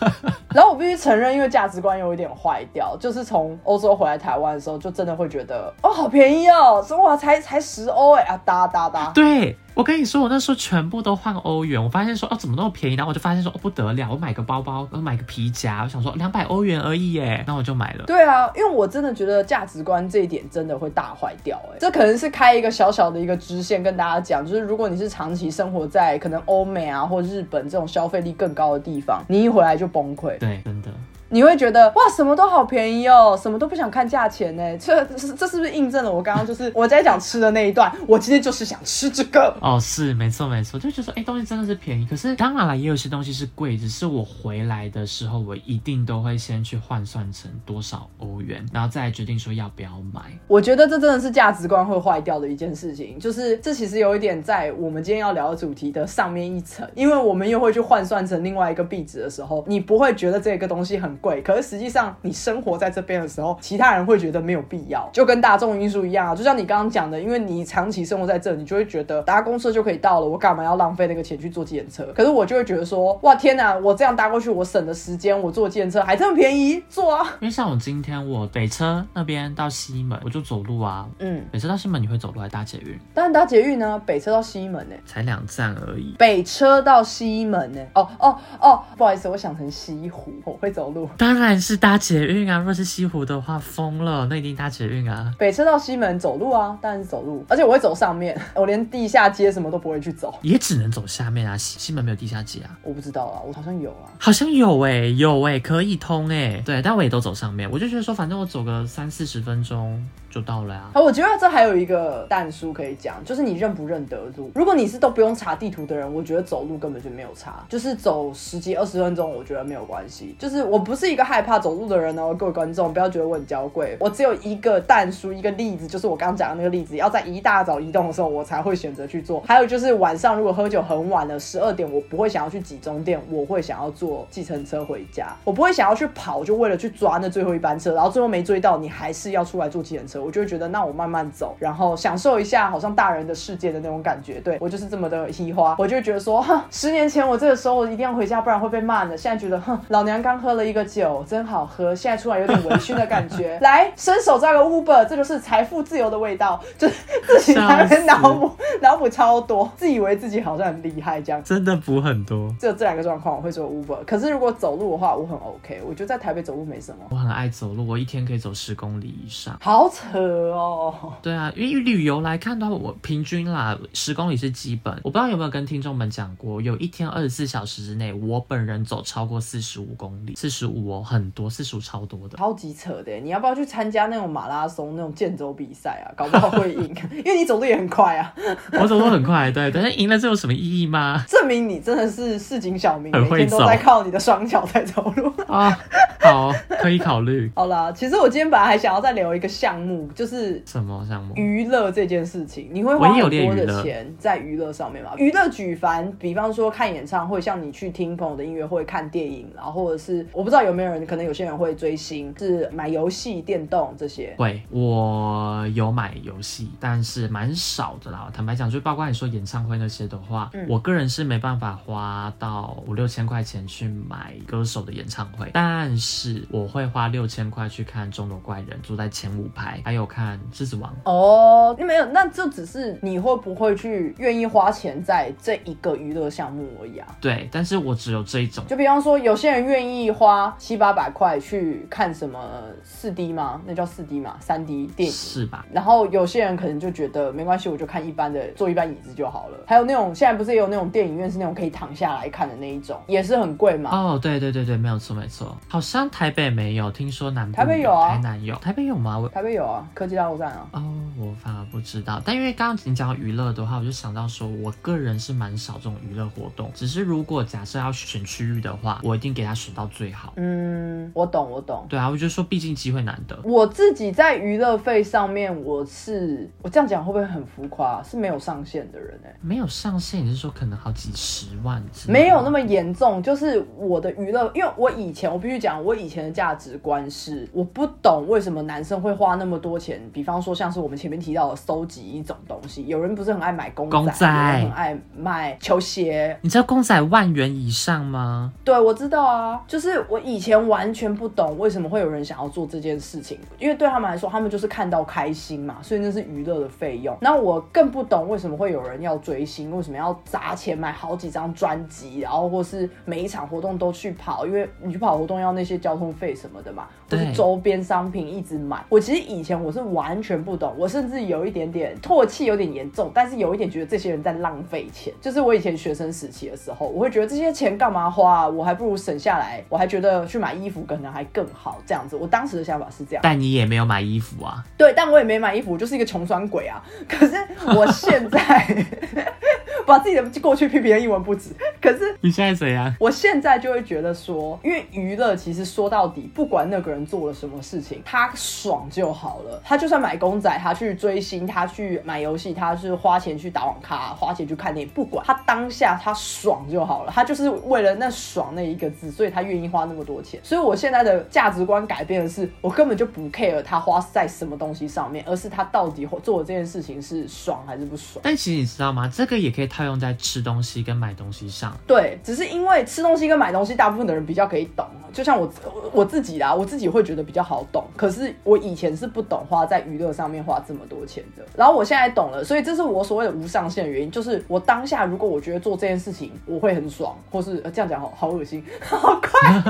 [0.53, 9.57] 然后我必须承认，因为价值观有一点坏掉，就是从欧洲回来台湾的时候，就真的会觉得哦，好便宜哦，哇，才才十欧哎啊，哒哒哒，对。
[9.73, 12.95] 我跟你说，我那时候全部都换欧元，我发现说哦，怎么那么便宜？
[12.95, 18.03] 然后我就发现说哦，不得了，我买个包包，我买个皮夹，我想说两百欧元而已耶，那我就买了。
[18.05, 30.37] 对啊，因为我真的觉得价值观这一点真的会大坏掉哎，这可能是开一个小小的一个支线跟大家讲，就是如果你是长期生活在可能欧美啊或日本这种消费力更高的地方，你一回来就崩溃。
[30.37, 30.89] 对，真的。
[31.31, 34.61] 你会觉得哇，什么都好便宜哦，什么都不想看价钱呢？
[34.77, 37.91] 这这是不是印证了我刚刚就是 我在讲吃的那一段？
[38.05, 42.05] 我今天就是想吃这个哦，是没错没错，就觉得说哎，东西真的是便宜。
[42.05, 50.21] 可是当然了，也有些东西是贵，只是我回来的时候，我一定都会先去换算成多少欧元，然后再决定说要不要买。
[50.47, 62.01] 我觉得这真的是价值观会坏掉的一件事情，就是这其实有一点在我们今天要聊的主题的上面一层，因为我们又会去换算成另外一个币值的时候，你不会觉得这个东西很贵，可是实际上。
[62.23, 66.35] 你生活在这边的时候，其他人会觉得没有必要，就跟大众运输一样啊。
[66.35, 72.13] 就像你刚刚讲的，因为你长期生活在这，你就会觉得搭公车就可以到了，我干嘛要浪费那个钱去坐计程车？
[72.13, 77.23] 可是我就会觉得说，哇天哪，我这样搭过去，我省的时间，我坐计程车还这么便宜，坐啊！
[77.39, 81.07] 因为像我今天我北车那边到西门，我就走路啊。
[81.19, 82.97] 嗯，北车到西门你会走路还搭捷运？
[83.13, 86.15] 当然搭捷运呢，北车到西门呢，才两站而已。
[86.17, 87.81] 北车到西门呢？
[87.95, 91.09] 哦哦哦，不好意思，我想成西湖，我会走路。
[91.17, 92.59] 当然是搭捷运啊！
[92.59, 95.33] 若是西湖的话，疯了，那一定搭捷运啊。
[95.37, 101.57] 北车到西门走路啊，当然是走路，而且我会走上面， 我连地下街什么都不会去走，也只能走下面啊。
[101.57, 102.77] 西西门没有地下街啊？
[102.83, 106.61] 我不知道啊，我好像有啊，好像有哎，有哎，可以通哎。
[106.65, 110.03] 对，但我也都走上面，我就觉得说，反正我走个三四十分钟。
[110.31, 110.89] 就到了呀。
[110.93, 114.49] 好，我觉得这还有一个淡书可以讲，就是你认不认得路。
[114.55, 120.35] 如果你是都不用查地图的人，我觉得走路根本就没有差，就是走十几二十分钟，我觉得没有关系。
[120.39, 123.97] 就是我不是一个害怕走路的人哦，各位观众不要觉得我很娇贵。
[123.99, 129.41] 我只有一个淡书，一个例子，就是我刚刚讲的那个例子，要在一大早移动的时候，我才会选择去做。
[129.41, 144.39] 还有就是晚上如果喝酒很晚了，十二点，我不会想要去集中店，我会想要坐计程车回家，我不会想要去跑，就为了去抓那最后一班车，然后最后没追到，你还是要出来坐计程车，我就会觉得那我慢慢走，然后享受一下好像大人的世界的那种感觉。
[144.41, 149.17] 对我就是这么的稀花，我就觉得说，哼，十年前我这个时候我一定要回家，不然会被骂的。
[149.17, 153.57] 现在觉得，哼，老娘刚喝了一个酒，真好喝，现在出来有点微醺的感觉。
[153.61, 156.95] 来，伸手抓个 Uber，这就是财富自由的味道，就是
[157.25, 158.51] 自己在那脑补
[158.81, 162.53] 脑补超多，自以为自己好像很厉害这样，真的补很多。
[162.59, 165.81] 只有这两个状况我会做 Uber，可是如果走路的话，我很 OK。
[165.87, 166.97] 我觉得在台北走路没什么。
[167.09, 171.13] 我很爱走路，我一天可以走十公里以上，好扯哦。
[171.21, 174.93] 对啊，因为旅游来看的话，我平均啦十公里是基本。
[175.03, 183.11] 我不知道有没有跟听众们讲过，有一天二十四小时之内，我本人走超过四十五公里，四十五哦，很多，四十五超多的，超级扯的。
[183.19, 186.11] 你要不要去参加那种马拉松、那种健走比赛啊？
[186.15, 188.33] 搞不好会赢， 因为你走路也很快啊。
[188.73, 191.23] 我走路很快，对，但是赢了这有什么意义吗？
[191.27, 195.77] 证明你真的是市井小民，每天都在靠你的双脚在走路啊。
[196.19, 197.51] 好，可以考虑。
[197.55, 201.33] 好啦，其实我今天本来还想要再留一个项目，就是什么项目？
[201.35, 205.13] 娱乐这件事情，你会花很多的钱在娱乐上面吗？
[205.17, 214.35] 娱乐举凡，比方说看演唱会，像你去听朋友的音乐会、看电影，然后或者是我不知道有没有人，可能有些人会追星，是买游戏、电动这些。
[214.37, 218.29] 会，我有买游戏，但是蛮少的啦。
[218.31, 226.11] 坦白讲，就包括你说演唱会那些的话，我个人是没办法花到五六千块钱去买歌手的演唱会，但是。
[226.21, 230.89] 是，我会花六千块去看《钟楼怪人》，坐在前五排，还有看《狮子王》。
[231.03, 237.07] 哦，没有，那就只是你会不会去愿意花钱在这一个娱乐项目而已啊？
[237.19, 238.65] 对，但是我只有这一种。
[238.67, 242.39] 就比方说，有些人愿意花七八百块去看什么
[242.85, 243.61] 四 D 吗？
[243.65, 245.65] 那叫四 D 嘛，三 D 电影是吧？
[245.73, 249.57] 然后有些人可能就觉得没关系，我就看一般的，坐一般椅子就好了。
[249.67, 253.89] 还有那种现在不是也有那种电影院是那种可以躺下来看的那一种，也是很贵嘛。
[253.91, 256.09] 哦，对对对对，没有错没错，好像。
[256.21, 259.27] 台北没有，听说南台北有啊，台南有，台北有吗？
[259.33, 260.69] 台北有啊，科技大陆站啊。
[260.73, 260.81] 哦，
[261.17, 262.21] 我反而不知道。
[262.23, 266.71] 但因为刚刚你讲到娱乐的话，我就想到说，我个人是蛮少这种娱乐活动。
[266.73, 270.33] 只是如果假设要选区域的话，我一定给他选到最好。
[270.35, 271.85] 嗯，我懂，我懂。
[271.89, 273.39] 对啊，我就说，毕竟机会难得。
[273.43, 278.01] 我自己在娱乐费上面，我是我这样讲会不会很浮夸？
[278.03, 281.81] 是没有上限的人哎，没有上限，你是说可能好几十万？
[282.07, 290.01] 没有那么严重，就是我的娱乐，因为我以前我必须讲，我以前的价值观是，我不懂为什么男生会花那么多钱。
[290.11, 296.35] 比方说，像是我们前面提到的收集一种东西，有人不是很爱买公仔，很爱买球鞋。
[296.41, 298.51] 你知道公仔万元以上吗？
[298.65, 299.61] 对，我知道啊。
[299.67, 307.15] 就是我以前完全不懂为什么会有人想要做这件事情，因为对他们来说，他们就是看到开心嘛，所以那是娱乐的费用。
[307.21, 318.83] 那我更不懂为什么会有人要追星，为什么要砸钱买好几张专辑，然后或是每一场活动都去跑，因为你去跑活动要那些交通费什么的嘛，或是周边商品一直买。
[318.89, 325.13] 我其实以前我是完全不懂，我甚至有一点点唾弃，有点严重，但是有一点觉得这些人在浪费钱。
[325.21, 328.47] 就是我以前学生时期的时候，我会觉得这些钱干嘛花？
[328.47, 331.81] 我还不如省下来，我还觉得去买衣服可能还更好。
[331.85, 333.21] 这样子，我当时的想法是这样。
[333.23, 334.63] 但你也没有买衣服啊？
[334.77, 336.83] 对，但我也没买衣服，我就是一个穷酸鬼啊。
[337.07, 337.35] 可是
[337.75, 338.85] 我现在
[339.85, 341.49] 把自己的过去批评的一文不值。
[341.81, 342.93] 可是你现在怎样？
[342.99, 349.61] 我现在就会觉得说，因为娱乐其实说到底，不管那个人做了什么事情，他爽就好了。
[349.63, 357.11] 他就算买公仔，他去追星，他去买游戏，他是花钱去打网咖，花钱去看电影，不管他当下他爽就好了。
[357.13, 360.39] 他就是为了那爽那一个字，所以他愿意花那么多钱。
[360.43, 368.21] 所以我现在的价值观改变的是，我根本就不 care 他花在什么东西上面，而是他到底做的这件事情是爽还是不爽。
[368.23, 369.11] 但其实你知道吗？
[369.13, 371.75] 这个也可以套用在吃东西跟买东西上。
[371.87, 374.85] 对，只是因为吃东西跟买东西，大部分的人比较可以懂。
[375.13, 375.51] 就像我
[375.91, 377.83] 我自己啦，我自己会觉得比较好懂。
[377.97, 381.45] 可是我以前是不懂花在娱乐上面花这么多钱的。
[381.55, 384.11] 然后我现在懂了，所以这是我所谓的无上限的原因。
[384.11, 389.61] 就是我当下如果我觉得做这件事情我会很爽，或是这样讲好好恶心，好快，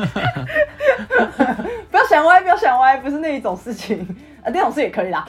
[1.92, 4.08] 不要想歪，不要想歪，不是那一种事情。
[4.44, 5.26] 啊，那种事也可以啦，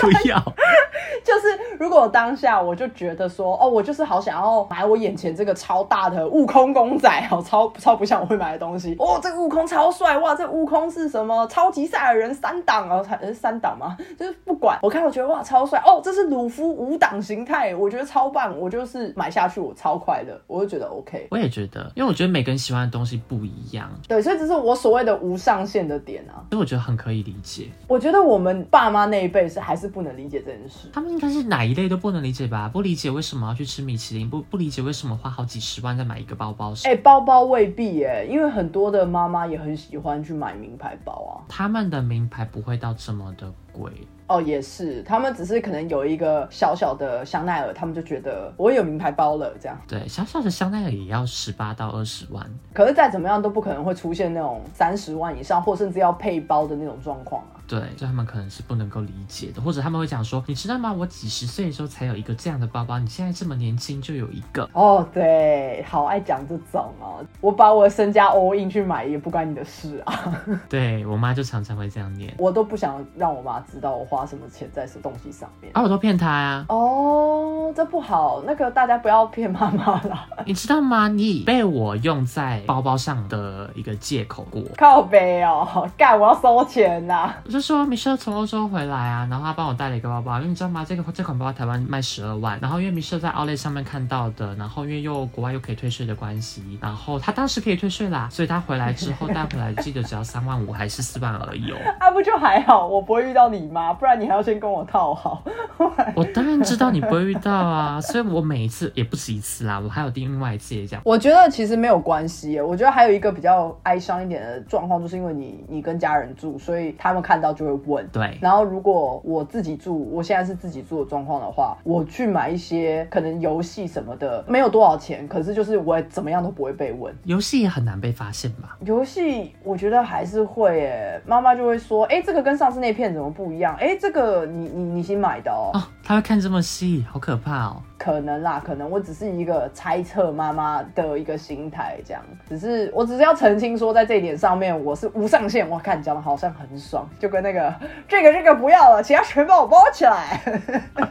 [0.00, 0.38] 不 要，
[1.24, 8.94] 就是如果当下我就觉得说，哦，我就是好想要买我眼前这个超大的悟空公仔，哦，超超不像我会买的东西。
[8.98, 13.96] 哦，这个悟空超帅，哇，这悟空是什么超级赛亚人三档哦，才是三档吗？
[14.18, 21.28] 就是不管，我看我觉得哇超帅，哦，这是鲁夫五档形态，我觉得超棒，我就是买下去，我超快乐，我就觉得 OK。
[21.30, 23.90] 我也觉得，因为我觉得每个人喜欢的东西不一样。
[24.08, 26.44] 对，所以这是我所谓的无上限的点啊。
[26.50, 27.68] 所以我觉得很可以理解。
[27.86, 30.88] 我觉得我们爸妈那一辈是还是不能理解这件事。
[30.92, 32.68] 他们应该是哪一类都不能理解吧？
[32.72, 36.72] 不理解为什么要去吃米其林，不不理解为什么花好几十万再买一个包包。
[36.84, 41.44] 哎，包包未必哎，因为很多的妈妈也很喜欢去买名牌包啊。
[41.48, 43.90] 他们的名牌不会到这么的贵。
[44.26, 49.78] 哦，也是，他们只是可能有一个小小的香奈儿，他们就觉得我有名牌包了，这样。
[49.86, 57.60] 对，小小的香奈儿也要十八到二十万，可是再怎么样都不可能会出现那种三十万以上，或甚至要配包的那种状况啊。
[57.66, 60.92] 对，就他们可能是不能够理解的，或者他们会讲说，你知道吗？
[60.92, 64.68] 我几十岁的时候才有一个这样的包包，你现在这么年轻就有一个。
[64.72, 70.42] 哦，对，好爱讲这种哦，我把我的身家 all in 去买也不关你的事啊。
[70.68, 75.72] 对我妈就常常会这样念，我都不想让我妈知道我花什么钱在什么东西上面。
[75.74, 76.64] 啊，我都骗她呀。
[76.68, 80.26] 哦，这不好，那个大家不要骗妈妈啦。
[80.44, 81.08] 你知道吗？
[81.08, 84.62] 你被我用在包包上的一个借口过。
[84.76, 87.32] 靠背哦，干，我要收钱呐。
[87.54, 90.84] 就说米舍从欧洲回来啊，然后他帮我带了一个包包，因为你知道吗？
[90.84, 101.76] 这个这款包包台湾卖十二万，然后因为米舍在奥莱上面看到的，然后因为又国外又可以退税的关系，然后他当时可以退税啦，所以他回来之后 带回来，记得只要三万五还是四万而已哦。
[102.00, 103.92] 啊，不就还好，我不会遇到你吗？
[103.92, 105.44] 不然你还要先跟我套好。
[106.16, 111.00] 我当然知道你不会遇到啊，所以我每一次也不止一次啦，我还有另外一次也讲。
[111.04, 117.74] 我觉得其实没有关系，我觉得还有一个比较哀伤一点的状况，就是因为你你跟家人住，所以他们看到就会。
[117.86, 127.14] 问对，然后如果我自己住，我现在是自己住的状况的话，我去买一些可能游戏什么的，没有多少钱，可是就是我怎么样都不会被问。
[127.24, 128.78] 游戏也很难被发现吧？
[128.86, 133.76] 游戏我觉得还是会诶，妈妈就会说，哎，这个跟上次那片怎么不一样？
[133.78, 135.70] 哎，这个你你你新买的哦。
[135.74, 137.82] 哦，他会看这么细，好可怕哦。
[137.96, 145.68] 可能啦，可能我只是一个猜测妈妈的一个心态，这样，只是我只是要澄清说，在这一点上面我是无上限。
[145.68, 147.74] 我看你讲的好像很爽，就跟那个
[148.08, 150.40] 这个这个不要了，其他全帮我包起来。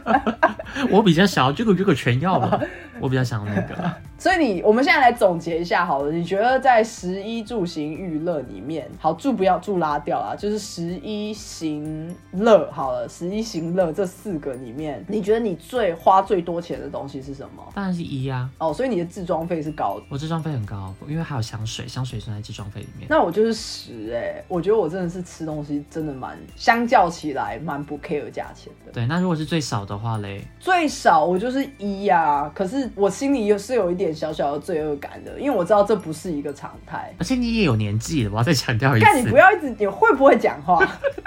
[0.90, 2.60] 我比较想要这个这个全要了，
[3.00, 3.74] 我比较想要那个。
[4.18, 6.10] 所以你，我们现在来总结一下好了。
[6.10, 17.62] 你觉得在十一住行娱乐里面，好住不要住拉掉啊，就是十一行乐好了，十一行乐这四个里面，你觉得你最花最多钱的东西是什么？
[17.74, 18.48] 当然是一啊。
[18.58, 20.06] 哦，所以你的自装费是高的。
[20.08, 23.06] 我自装费很高，因为还有香水，香水算在自装费里面。
[23.10, 28.92] 那我就是十哎，我觉得我真的是吃东西真的蛮，相较起来蛮不 care 价钱的。
[28.92, 30.42] 对，那如果是最少的话嘞？
[30.58, 34.14] 最少我就是一呀，可是我心里又是有一点。
[34.14, 39.04] 小小的罪恶感的，因为我知道这不是一个常态，而且你也有年纪了，我要再强调一次。
[39.04, 40.78] 看你不要一直，你会不会讲话？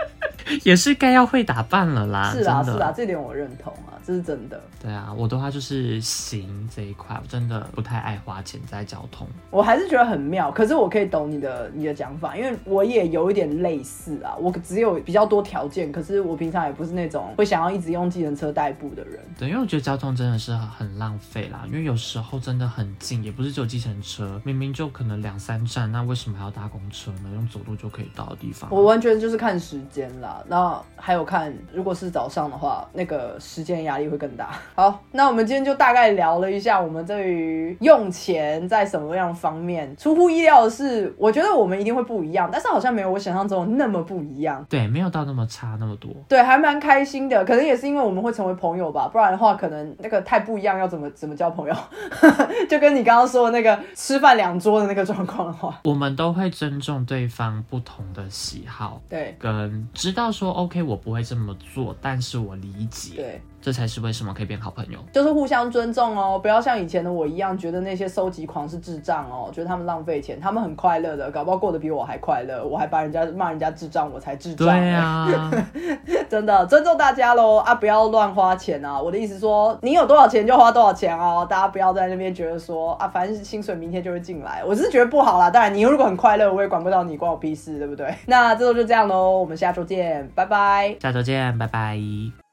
[0.63, 2.31] 也是该要会打扮了啦。
[2.31, 3.86] 是啊，是啊，这点我认同啊。
[4.05, 4.61] 这是真的。
[4.81, 9.27] 对啊，我的话就是行这一块，我真的不太爱花钱在交通。
[9.49, 14.35] 我还是觉得很妙，可是我可以懂你的你的讲法，因为我也有一点类似啊。
[14.39, 19.19] 我只有比较多条件，可是我平常也不是那种会想要一直用计程车代步的人。
[19.37, 27.29] 对，因为我觉得交通真的是很浪费啦，因为有时候真的很近，也不是只有计程车，明明就可能两三站，那为什么还要搭公车呢？
[27.33, 28.69] 用走路就可以到的地方。
[28.71, 33.86] 我完全就是看时间啦，那还有看如果是早上的话，那个时间压。
[33.87, 34.51] 压力会更大。
[34.75, 39.95] 好，那我们今天就大概聊了一下我们对于用钱在什么样方面。
[39.97, 44.65] 出乎意料的是，我觉得我们一定会不一样，但是好像没有我想象中那么不一样。
[44.69, 46.11] 对，没有到那么差那么多。
[46.27, 47.43] 对，还蛮开心的。
[47.45, 51.75] 可能也是因为我们会成为朋友吧，不然的话，可能那个太不一样，要怎么怎么交朋友？
[52.69, 63.41] 就跟你刚刚说的那个吃饭两桌的那个状况的话，我们都会尊重对方不同的喜好，对，跟知道说 OK，我不会这么做，但是我理解，对。
[63.59, 74.67] 这才是为什么可以变好朋友，就是互相尊重哦，不要像以前的我一样，觉得那些收集狂是智障哦，觉得他们浪费钱，他们很快乐的，搞不好过得比我还快乐，我还把人家骂人家智障，我才智障。
[74.67, 75.51] 对啊，
[76.27, 78.99] 真的尊重大家喽啊，不要乱花钱啊！
[78.99, 85.49] 我的意思说，你有多少钱就花多少钱哦，大家不要在那边觉得说啊，反正薪水明天就会进来，我是觉得不好啦。
[85.49, 88.13] 当然，你如果很快乐，我也管不到你，关我屁事，对不对？
[88.25, 90.95] 那这周就这样喽，我们下周见，拜拜。
[91.01, 92.46] 下周见，拜拜。